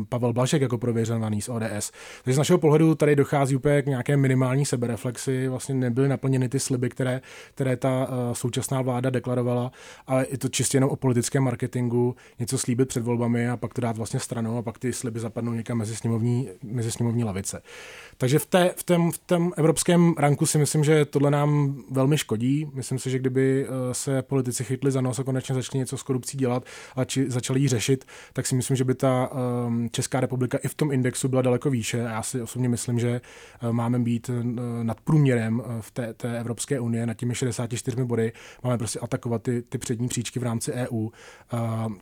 Pavel 0.08 0.32
Blažek 0.32 0.62
jako 0.62 0.78
prověřený 0.78 1.42
z 1.42 1.48
ODS. 1.48 1.92
Takže 2.24 2.34
z 2.34 2.38
našeho 2.38 2.58
pohledu 2.58 2.94
tady 2.94 3.16
dochází 3.16 3.56
úplně 3.56 3.82
k 3.82 3.86
nějaké 3.86 4.16
minimální 4.16 4.66
sebereflexi, 4.66 5.48
vlastně 5.48 5.74
nebyly 5.74 6.08
naplněny 6.08 6.48
ty 6.48 6.60
sliby, 6.60 6.88
které, 6.88 7.20
které 7.54 7.76
ta 7.76 8.08
současná 8.32 8.82
vláda 8.82 9.10
deklarovala, 9.10 9.72
ale 10.06 10.26
je 10.30 10.38
to 10.38 10.48
čistě 10.48 10.76
jenom 10.76 10.90
o 10.90 10.96
politickém 10.96 11.42
marketingu, 11.42 12.16
něco 12.38 12.58
slíbit 12.58 12.73
slíbit 12.74 12.88
před 12.88 13.04
volbami 13.04 13.48
a 13.48 13.56
pak 13.56 13.74
to 13.74 13.80
dát 13.80 13.96
vlastně 13.96 14.20
stranou 14.20 14.58
a 14.58 14.62
pak 14.62 14.78
ty 14.78 14.92
sliby 14.92 15.20
zapadnou 15.20 15.52
někam 15.52 15.78
mezi 15.78 15.96
sněmovní, 15.96 16.48
mezi 16.62 16.90
sněmovní 16.90 17.24
lavice. 17.24 17.62
Takže 18.16 18.38
v, 18.38 18.46
té, 18.46 18.74
v, 18.76 18.82
tom, 18.82 19.12
v 19.12 19.18
tom 19.18 19.52
evropském 19.56 20.14
ranku 20.18 20.46
si 20.46 20.58
myslím, 20.58 20.84
že 20.84 21.04
tohle 21.04 21.30
nám 21.30 21.82
velmi 21.90 22.18
škodí. 22.18 22.70
Myslím 22.74 22.98
si, 22.98 23.10
že 23.10 23.18
kdyby 23.18 23.66
eh, 23.66 23.94
se 23.94 24.22
politici 24.22 24.64
chytli 24.64 24.90
za 24.90 25.00
nos 25.00 25.18
a 25.18 25.24
konečně 25.24 25.54
začali 25.54 25.78
něco 25.78 25.98
s 25.98 26.02
korupcí 26.02 26.38
dělat 26.38 26.64
a 26.96 27.04
či, 27.04 27.30
začali 27.30 27.60
ji 27.60 27.68
řešit, 27.68 28.04
tak 28.32 28.46
si 28.46 28.54
myslím, 28.54 28.76
že 28.76 28.84
by 28.84 28.94
ta 28.94 29.30
um, 29.66 29.88
Česká 29.90 30.20
republika 30.20 30.58
i 30.58 30.68
v 30.68 30.74
tom 30.74 30.92
indexu 30.92 31.28
byla 31.28 31.42
daleko 31.42 31.70
výše. 31.70 31.98
Já 31.98 32.22
si 32.22 32.42
osobně 32.42 32.68
myslím, 32.68 32.98
že 32.98 33.20
uh, 33.62 33.72
máme 33.72 33.98
být 33.98 34.28
uh, 34.28 34.34
nad 34.82 35.00
průměrem 35.00 35.62
v 35.80 35.90
té, 35.90 36.14
té 36.14 36.40
Evropské 36.40 36.80
unie, 36.80 37.06
nad 37.06 37.14
těmi 37.14 37.34
64 37.34 38.04
body. 38.04 38.32
Máme 38.64 38.78
prostě 38.78 38.98
atakovat 38.98 39.42
ty, 39.42 39.62
ty 39.62 39.78
přední 39.78 40.08
příčky 40.08 40.40
v 40.40 40.42
rámci 40.42 40.72
EU. 40.72 41.08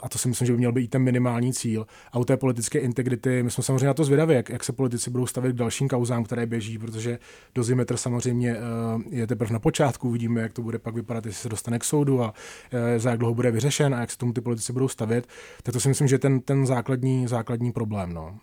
A 0.03 0.09
to 0.09 0.19
si 0.19 0.29
myslím, 0.29 0.47
že 0.47 0.53
by 0.53 0.59
měl 0.63 0.73
být 0.73 0.91
ten 0.91 1.03
minimální 1.03 1.53
cíl. 1.53 1.87
A 2.13 2.19
u 2.19 2.25
té 2.25 2.37
politické 2.37 2.79
integrity, 2.79 3.43
my 3.43 3.51
jsme 3.51 3.65
samozřejmě 3.65 3.87
na 3.87 3.95
to 3.95 4.05
zvědaví, 4.05 4.35
jak, 4.35 4.49
jak 4.49 4.65
se 4.65 4.73
politici 4.73 5.11
budou 5.11 5.27
stavit 5.27 5.53
k 5.53 5.59
dalším 5.59 5.89
kauzám, 5.89 6.25
které 6.25 6.47
běží, 6.47 6.79
protože 6.79 7.19
dozimetr 7.55 7.97
samozřejmě 7.97 8.57
uh, 8.57 9.03
je 9.11 9.27
teprve 9.27 9.53
na 9.53 9.59
počátku, 9.59 10.09
uvidíme, 10.09 10.41
jak 10.41 10.53
to 10.53 10.63
bude 10.63 10.79
pak 10.79 10.95
vypadat, 10.95 11.27
jestli 11.27 11.43
se 11.43 11.49
dostane 11.49 11.79
k 11.79 11.85
soudu 11.85 12.23
a 12.23 12.27
uh, 12.27 12.79
za 12.97 13.11
jak 13.11 13.19
dlouho 13.19 13.35
bude 13.35 13.51
vyřešen 13.51 13.95
a 13.95 14.01
jak 14.01 14.11
se 14.11 14.19
tomu 14.19 14.33
ty 14.33 14.41
politici 14.41 14.73
budou 14.73 14.89
stavět. 14.89 15.27
Tak 15.63 15.73
to 15.73 15.81
si 15.81 15.89
myslím, 15.89 16.09
že 16.09 16.15
je 16.15 16.19
ten, 16.19 16.41
ten 16.41 16.67
základní, 16.67 17.27
základní 17.27 17.73
problém. 17.73 18.13
No. 18.15 18.39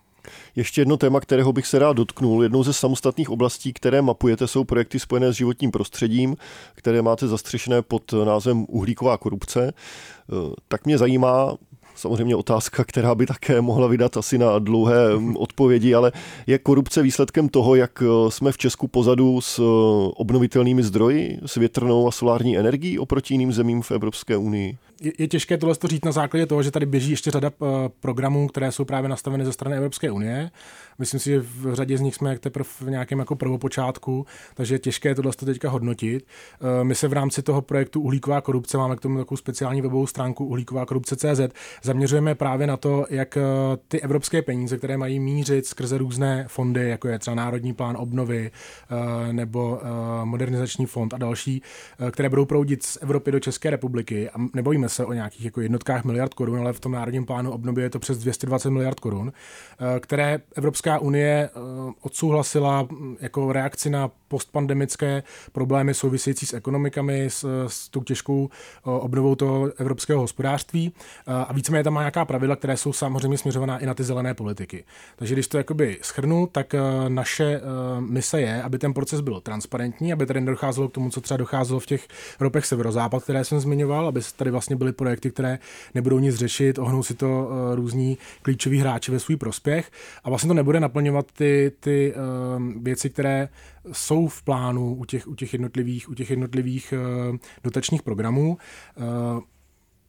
Ještě 0.56 0.82
jedno 0.82 0.98
téma, 0.98 1.20
kterého 1.20 1.54
bych 1.54 1.68
se 1.68 1.80
rád 1.80 1.94
dotknul. 1.94 2.44
Jednou 2.44 2.64
ze 2.64 2.74
samostatných 2.74 3.30
oblastí, 3.30 3.74
které 3.74 4.02
mapujete, 4.02 4.48
jsou 4.48 4.64
projekty 4.64 5.00
spojené 5.00 5.34
s 5.34 5.36
životním 5.36 5.72
prostředím, 5.72 6.36
které 6.76 7.02
máte 7.02 7.28
zastřešené 7.28 7.82
pod 7.82 8.14
názvem 8.26 8.66
uhlíková 8.70 9.18
korupce. 9.18 9.74
Eh, 9.74 10.54
tak 10.68 10.86
mě 10.86 10.98
zajímá, 10.98 11.58
samozřejmě 12.00 12.36
otázka, 12.36 12.84
která 12.84 13.16
by 13.16 13.26
také 13.26 13.62
mohla 13.62 13.88
vydat 13.88 14.18
asi 14.18 14.38
na 14.38 14.60
dlouhé 14.60 15.18
mm, 15.18 15.38
odpovědi, 15.38 15.94
ale 15.94 16.12
je 16.48 16.58
korupce 16.58 17.02
výsledkem 17.02 17.50
toho, 17.50 17.76
jak 17.76 18.04
eh, 18.04 18.32
jsme 18.32 18.52
v 18.52 18.58
Česku 18.58 18.88
pozadu 18.88 19.42
s 19.42 19.60
eh, 19.60 19.64
obnovitelnými 20.16 20.84
zdroji, 20.84 21.40
s 21.46 21.56
větrnou 21.56 22.08
a 22.08 22.12
solární 22.12 22.58
energií 22.58 23.00
oproti 23.00 23.34
jiným 23.34 23.54
zemím 23.54 23.82
v 23.82 23.92
Evropské 23.92 24.38
unii? 24.38 24.78
je, 25.02 25.28
těžké 25.28 25.58
tohle 25.58 25.76
říct 25.86 26.06
na 26.06 26.12
základě 26.12 26.46
toho, 26.46 26.64
že 26.64 26.72
tady 26.72 26.86
běží 26.86 27.12
ještě 27.12 27.32
řada 27.32 27.52
uh, 27.60 27.68
programů, 28.00 28.48
které 28.48 28.72
jsou 28.72 28.86
právě 28.86 29.10
nastaveny 29.10 29.46
ze 29.46 29.54
strany 29.54 29.78
Evropské 29.78 30.12
unie. 30.12 30.52
Myslím 31.00 31.20
si, 31.20 31.30
že 31.30 31.40
v 31.40 31.74
řadě 31.74 31.98
z 31.98 32.02
nich 32.02 32.16
jsme 32.16 32.30
jak 32.30 32.40
teprve 32.40 32.70
v 32.80 32.90
nějakém 32.90 33.20
jako 33.20 33.36
prvopočátku, 33.36 34.26
takže 34.54 34.76
je 34.76 34.80
těžké 34.80 35.16
tohle 35.16 35.32
teďka 35.46 35.70
hodnotit. 35.70 36.26
Uh, 36.60 36.84
my 36.84 36.96
se 36.96 37.08
v 37.08 37.14
rámci 37.14 37.42
toho 37.42 37.62
projektu 37.62 38.02
Uhlíková 38.02 38.42
korupce, 38.42 38.78
máme 38.78 38.96
k 38.96 39.00
tomu 39.00 39.18
takovou 39.18 39.38
speciální 39.38 39.82
webovou 39.82 40.08
stránku 40.08 40.46
uhlíková 40.46 40.86
korupce.cz, 40.86 41.56
zaměřujeme 41.84 42.36
právě 42.36 42.68
na 42.68 42.78
to, 42.78 43.06
jak 43.10 43.38
uh, 43.38 43.44
ty 43.88 44.02
evropské 44.02 44.42
peníze, 44.42 44.78
které 44.78 44.98
mají 44.98 45.20
mířit 45.20 45.66
skrze 45.66 45.98
různé 45.98 46.46
fondy, 46.48 46.90
jako 46.90 47.08
je 47.08 47.20
třeba 47.20 47.36
Národní 47.36 47.74
plán 47.74 47.98
obnovy 48.00 48.52
uh, 48.92 49.34
nebo 49.34 49.82
Modernizační 50.24 50.86
fond 50.86 51.14
a 51.14 51.18
další, 51.18 51.62
které 52.12 52.30
budou 52.30 52.46
proudit 52.46 52.84
z 52.84 52.98
Evropy 53.02 53.32
do 53.32 53.40
České 53.40 53.70
republiky. 53.70 54.30
A 54.30 54.34
nebojíme 54.56 54.90
se 54.90 55.06
o 55.06 55.14
nějakých 55.14 55.46
jako 55.46 55.62
jednotkách 55.62 56.04
miliard 56.04 56.34
korun, 56.34 56.60
ale 56.60 56.74
v 56.74 56.80
tom 56.80 56.92
národním 56.92 57.26
plánu 57.26 57.52
obnovy 57.52 57.82
je 57.82 57.90
to 57.90 58.00
přes 58.00 58.18
220 58.18 58.70
miliard 58.70 59.00
korun, 59.00 59.32
eh, 59.34 60.00
které 60.00 60.42
Evropská 60.56 60.89
unie 60.98 61.50
eh, 61.50 61.60
odsouhlasila 62.02 62.88
jako 63.20 63.54
reakci 63.54 63.90
na 63.90 64.12
postpandemické 64.28 65.24
problémy 65.52 65.94
související 65.94 66.46
s 66.46 66.54
ekonomikami, 66.54 67.26
s, 67.26 67.66
s 67.68 67.90
tou 67.90 68.04
těžkou 68.04 68.50
eh, 68.50 68.82
obnovou 68.90 69.36
toho 69.36 69.72
evropského 69.78 70.22
hospodářství. 70.22 70.94
A 71.28 71.54
víceméně 71.54 71.84
tam 71.84 71.94
má 71.94 72.02
nějaká 72.02 72.26
pravidla, 72.26 72.56
které 72.56 72.78
jsou 72.78 72.94
samozřejmě 72.94 73.38
směřovaná 73.38 73.78
i 73.78 73.86
na 73.86 73.94
ty 73.94 74.04
zelené 74.04 74.34
politiky. 74.34 74.84
Takže 75.16 75.36
když 75.36 75.48
to 75.48 75.58
jakoby 75.58 76.00
schrnu, 76.02 76.48
tak 76.52 76.76
naše 77.08 77.62
mise 78.00 78.42
je, 78.42 78.64
aby 78.64 78.78
ten 78.78 78.94
proces 78.94 79.22
byl 79.22 79.42
transparentní, 79.42 80.14
aby 80.14 80.26
tady 80.26 80.42
nedocházelo 80.42 80.88
k 80.88 80.92
tomu, 80.92 81.10
co 81.10 81.22
třeba 81.22 81.38
docházelo 81.38 81.80
v 81.80 81.86
těch 81.86 82.08
ropech 82.40 82.66
severozápad, 82.66 83.24
které 83.24 83.46
jsem 83.46 83.60
zmiňoval, 83.60 84.08
aby 84.08 84.22
tady 84.36 84.52
vlastně 84.52 84.76
byly 84.76 84.92
projekty, 84.92 85.32
které 85.32 85.60
nebudou 85.96 86.20
nic 86.20 86.36
řešit, 86.36 86.80
ohnou 86.80 87.04
si 87.04 87.14
to 87.14 87.50
různí 87.76 88.18
klíčoví 88.42 88.80
hráči 88.80 89.12
ve 89.12 89.20
svůj 89.20 89.38
prospěch 89.38 89.92
a 90.24 90.30
vlastně 90.30 90.48
to 90.48 90.54
nebude 90.54 90.79
naplňovat 90.80 91.32
ty, 91.32 91.72
ty 91.80 92.14
uh, 92.14 92.84
věci, 92.84 93.10
které 93.10 93.50
jsou 93.92 94.28
v 94.28 94.44
plánu 94.44 94.96
u 94.96 95.06
těch, 95.06 95.28
u 95.28 95.36
těch 95.36 95.54
jednotlivých, 95.54 96.10
u 96.10 96.14
těch 96.14 96.30
jednotlivých 96.30 96.94
uh, 97.30 97.38
dotačních 97.64 98.04
programů. 98.04 98.58
Uh, 98.96 99.40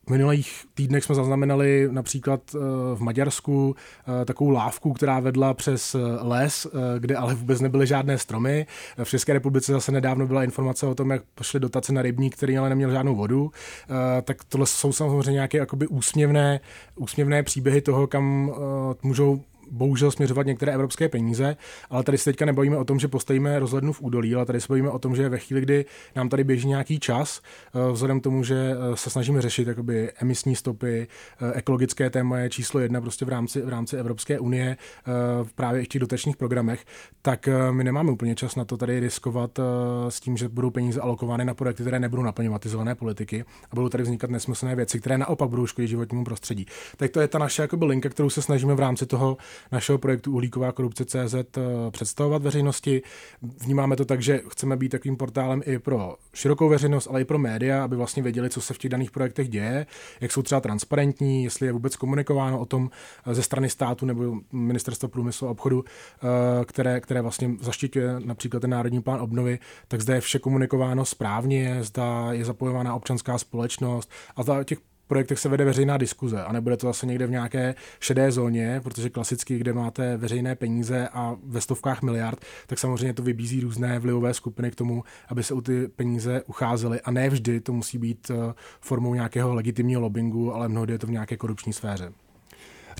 v 0.06 0.10
minulých 0.10 0.64
týdnech 0.74 1.04
jsme 1.04 1.14
zaznamenali 1.14 1.88
například 1.90 2.40
v 2.94 3.00
Maďarsku 3.00 3.76
takovou 4.24 4.50
lávku, 4.50 4.92
která 4.92 5.20
vedla 5.20 5.54
přes 5.54 5.96
les, 6.20 6.66
kde 6.98 7.16
ale 7.16 7.34
vůbec 7.34 7.60
nebyly 7.60 7.86
žádné 7.86 8.18
stromy. 8.18 8.66
V 9.04 9.08
České 9.08 9.32
republice 9.32 9.72
zase 9.72 9.92
nedávno 9.92 10.26
byla 10.26 10.44
informace 10.44 10.86
o 10.86 10.94
tom, 10.94 11.10
jak 11.10 11.22
pošly 11.34 11.60
dotace 11.60 11.92
na 11.92 12.02
rybník, 12.02 12.36
který 12.36 12.58
ale 12.58 12.68
neměl 12.68 12.90
žádnou 12.90 13.16
vodu. 13.16 13.50
Tak 14.22 14.44
tohle 14.44 14.66
jsou 14.66 14.92
samozřejmě 14.92 15.32
nějaké 15.32 15.58
jakoby 15.58 15.86
úsměvné, 15.86 16.60
úsměvné 16.96 17.42
příběhy 17.42 17.80
toho, 17.80 18.06
kam 18.06 18.52
můžou 19.02 19.42
bohužel 19.70 20.10
směřovat 20.10 20.46
některé 20.46 20.72
evropské 20.72 21.08
peníze, 21.08 21.56
ale 21.90 22.02
tady 22.02 22.18
se 22.18 22.24
teďka 22.24 22.44
nebavíme 22.44 22.76
o 22.76 22.84
tom, 22.84 22.98
že 22.98 23.08
postavíme 23.08 23.58
rozhlednu 23.58 23.92
v 23.92 24.02
údolí, 24.02 24.34
ale 24.34 24.46
tady 24.46 24.60
se 24.60 24.66
bavíme 24.68 24.90
o 24.90 24.98
tom, 24.98 25.16
že 25.16 25.28
ve 25.28 25.38
chvíli, 25.38 25.60
kdy 25.60 25.84
nám 26.16 26.28
tady 26.28 26.44
běží 26.44 26.68
nějaký 26.68 27.00
čas, 27.00 27.40
eh, 27.74 27.92
vzhledem 27.92 28.20
k 28.20 28.22
tomu, 28.22 28.44
že 28.44 28.72
eh, 28.72 28.96
se 28.96 29.10
snažíme 29.10 29.42
řešit 29.42 29.68
jakoby 29.68 30.12
emisní 30.20 30.56
stopy, 30.56 31.06
eh, 31.40 31.52
ekologické 31.54 32.10
téma 32.10 32.38
je 32.38 32.50
číslo 32.50 32.80
jedna 32.80 33.00
prostě 33.00 33.24
v 33.24 33.28
rámci, 33.28 33.60
v 33.60 33.68
rámci 33.68 33.96
Evropské 33.96 34.38
unie, 34.38 34.76
právě 35.54 35.80
i 35.80 35.84
v 35.84 35.88
těch 35.88 36.00
dotačních 36.00 36.36
programech, 36.36 36.84
tak 37.22 37.48
my 37.70 37.84
nemáme 37.84 38.12
úplně 38.12 38.34
čas 38.34 38.56
na 38.56 38.64
to 38.64 38.76
tady 38.76 39.00
riskovat 39.00 39.58
s 40.08 40.20
tím, 40.20 40.36
že 40.36 40.48
budou 40.48 40.70
peníze 40.70 41.00
alokovány 41.00 41.44
na 41.44 41.54
projekty, 41.54 41.82
které 41.82 42.00
nebudou 42.00 42.22
naplňovat 42.22 42.66
zelené 42.66 42.94
politiky 42.94 43.44
a 43.70 43.74
budou 43.74 43.88
tady 43.88 44.02
vznikat 44.02 44.30
nesmyslné 44.30 44.76
věci, 44.76 45.00
které 45.00 45.18
naopak 45.18 45.50
budou 45.50 45.66
škodit 45.66 45.88
životnímu 45.88 46.24
prostředí. 46.24 46.66
Tak 46.96 47.10
to 47.10 47.20
je 47.20 47.28
ta 47.28 47.38
naše 47.38 47.62
jakoby 47.62 47.84
linka, 47.84 48.08
kterou 48.08 48.30
se 48.30 48.42
snažíme 48.42 48.74
v 48.74 48.80
rámci 48.80 49.06
toho 49.06 49.36
našeho 49.72 49.98
projektu 49.98 50.32
Uhlíková 50.32 50.72
korupce 50.72 51.04
CZ 51.04 51.34
představovat 51.90 52.42
veřejnosti. 52.42 53.02
Vnímáme 53.42 53.96
to 53.96 54.04
tak, 54.04 54.22
že 54.22 54.40
chceme 54.48 54.76
být 54.76 54.88
takovým 54.88 55.16
portálem 55.16 55.62
i 55.66 55.78
pro 55.78 56.16
širokou 56.34 56.68
veřejnost, 56.68 57.08
ale 57.10 57.20
i 57.20 57.24
pro 57.24 57.38
média, 57.38 57.84
aby 57.84 57.96
vlastně 57.96 58.22
věděli, 58.22 58.50
co 58.50 58.60
se 58.60 58.74
v 58.74 58.78
těch 58.78 58.90
daných 58.90 59.10
projektech 59.10 59.48
děje, 59.48 59.86
jak 60.20 60.32
jsou 60.32 60.42
třeba 60.42 60.60
transparentní, 60.60 61.44
jestli 61.44 61.66
je 61.66 61.72
vůbec 61.72 61.96
komunikováno 61.96 62.60
o 62.60 62.66
tom 62.66 62.90
ze 63.32 63.42
strany 63.42 63.70
státu 63.70 64.06
nebo 64.06 64.36
ministerstva 64.52 65.08
průmyslu 65.08 65.48
a 65.48 65.50
obchodu, 65.50 65.84
které, 66.66 67.00
které 67.00 67.22
vlastně 67.22 67.50
zaštiťuje 67.60 68.20
například 68.24 68.60
ten 68.60 68.70
Národní 68.70 69.02
plán 69.02 69.20
obnovy, 69.20 69.58
tak 69.88 70.00
zde 70.00 70.14
je 70.14 70.20
vše 70.20 70.38
komunikováno 70.38 71.04
správně, 71.04 71.78
zda 71.80 72.32
je 72.32 72.44
zapojována 72.44 72.94
občanská 72.94 73.38
společnost 73.38 74.10
a 74.36 74.42
zda 74.42 74.64
těch 74.64 74.78
projektech 75.10 75.38
se 75.38 75.48
vede 75.48 75.64
veřejná 75.64 75.96
diskuze 75.96 76.44
a 76.44 76.52
nebude 76.52 76.76
to 76.76 76.86
zase 76.86 77.06
někde 77.06 77.26
v 77.26 77.30
nějaké 77.30 77.74
šedé 78.00 78.32
zóně, 78.32 78.80
protože 78.84 79.10
klasicky, 79.10 79.58
kde 79.58 79.72
máte 79.72 80.16
veřejné 80.16 80.54
peníze 80.54 81.08
a 81.08 81.36
ve 81.44 81.60
stovkách 81.60 82.02
miliard, 82.02 82.38
tak 82.66 82.78
samozřejmě 82.78 83.14
to 83.14 83.22
vybízí 83.22 83.60
různé 83.60 83.98
vlivové 83.98 84.34
skupiny 84.34 84.70
k 84.70 84.74
tomu, 84.74 85.04
aby 85.28 85.42
se 85.42 85.54
o 85.54 85.60
ty 85.60 85.88
peníze 85.88 86.42
ucházely 86.46 87.00
a 87.00 87.10
ne 87.10 87.30
vždy 87.30 87.60
to 87.60 87.72
musí 87.72 87.98
být 87.98 88.30
eh, 88.30 88.54
formou 88.80 89.14
nějakého 89.14 89.54
legitimního 89.54 90.00
lobbingu, 90.00 90.54
ale 90.54 90.68
mnohdy 90.68 90.92
je 90.92 90.98
to 90.98 91.06
v 91.06 91.10
nějaké 91.10 91.36
korupční 91.36 91.72
sféře. 91.72 92.12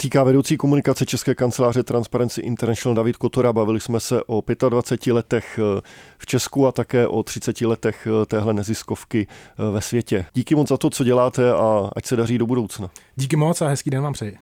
Říká 0.01 0.25
vedoucí 0.25 0.57
komunikace 0.57 1.07
České 1.07 1.35
kanceláře 1.35 1.83
Transparency 1.83 2.41
International 2.41 2.95
David 2.95 3.17
Kotora. 3.17 3.53
Bavili 3.53 3.81
jsme 3.81 4.01
se 4.01 4.25
o 4.25 4.43
25 4.69 5.13
letech 5.13 5.59
eh, 5.59 5.81
v 6.19 6.27
Česku 6.27 6.67
a 6.67 6.73
také 6.73 7.07
o 7.07 7.23
30 7.23 7.61
letech 7.61 8.07
eh, 8.07 8.27
téhle 8.27 8.55
neziskovky 8.55 9.27
eh, 9.31 9.71
ve 9.71 9.81
světě. 9.81 10.27
Díky 10.35 10.55
moc 10.55 10.69
za 10.69 10.77
to, 10.77 10.91
co 10.91 11.05
děláte 11.05 11.53
a 11.53 11.91
ať 11.97 12.07
se 12.07 12.17
daří 12.17 12.39
do 12.39 12.47
budoucna. 12.47 12.91
Díky 13.17 13.37
moc 13.37 13.63
a 13.63 13.69
hezký 13.69 13.91
den 13.91 14.03
vám 14.03 14.13
přeji. 14.13 14.37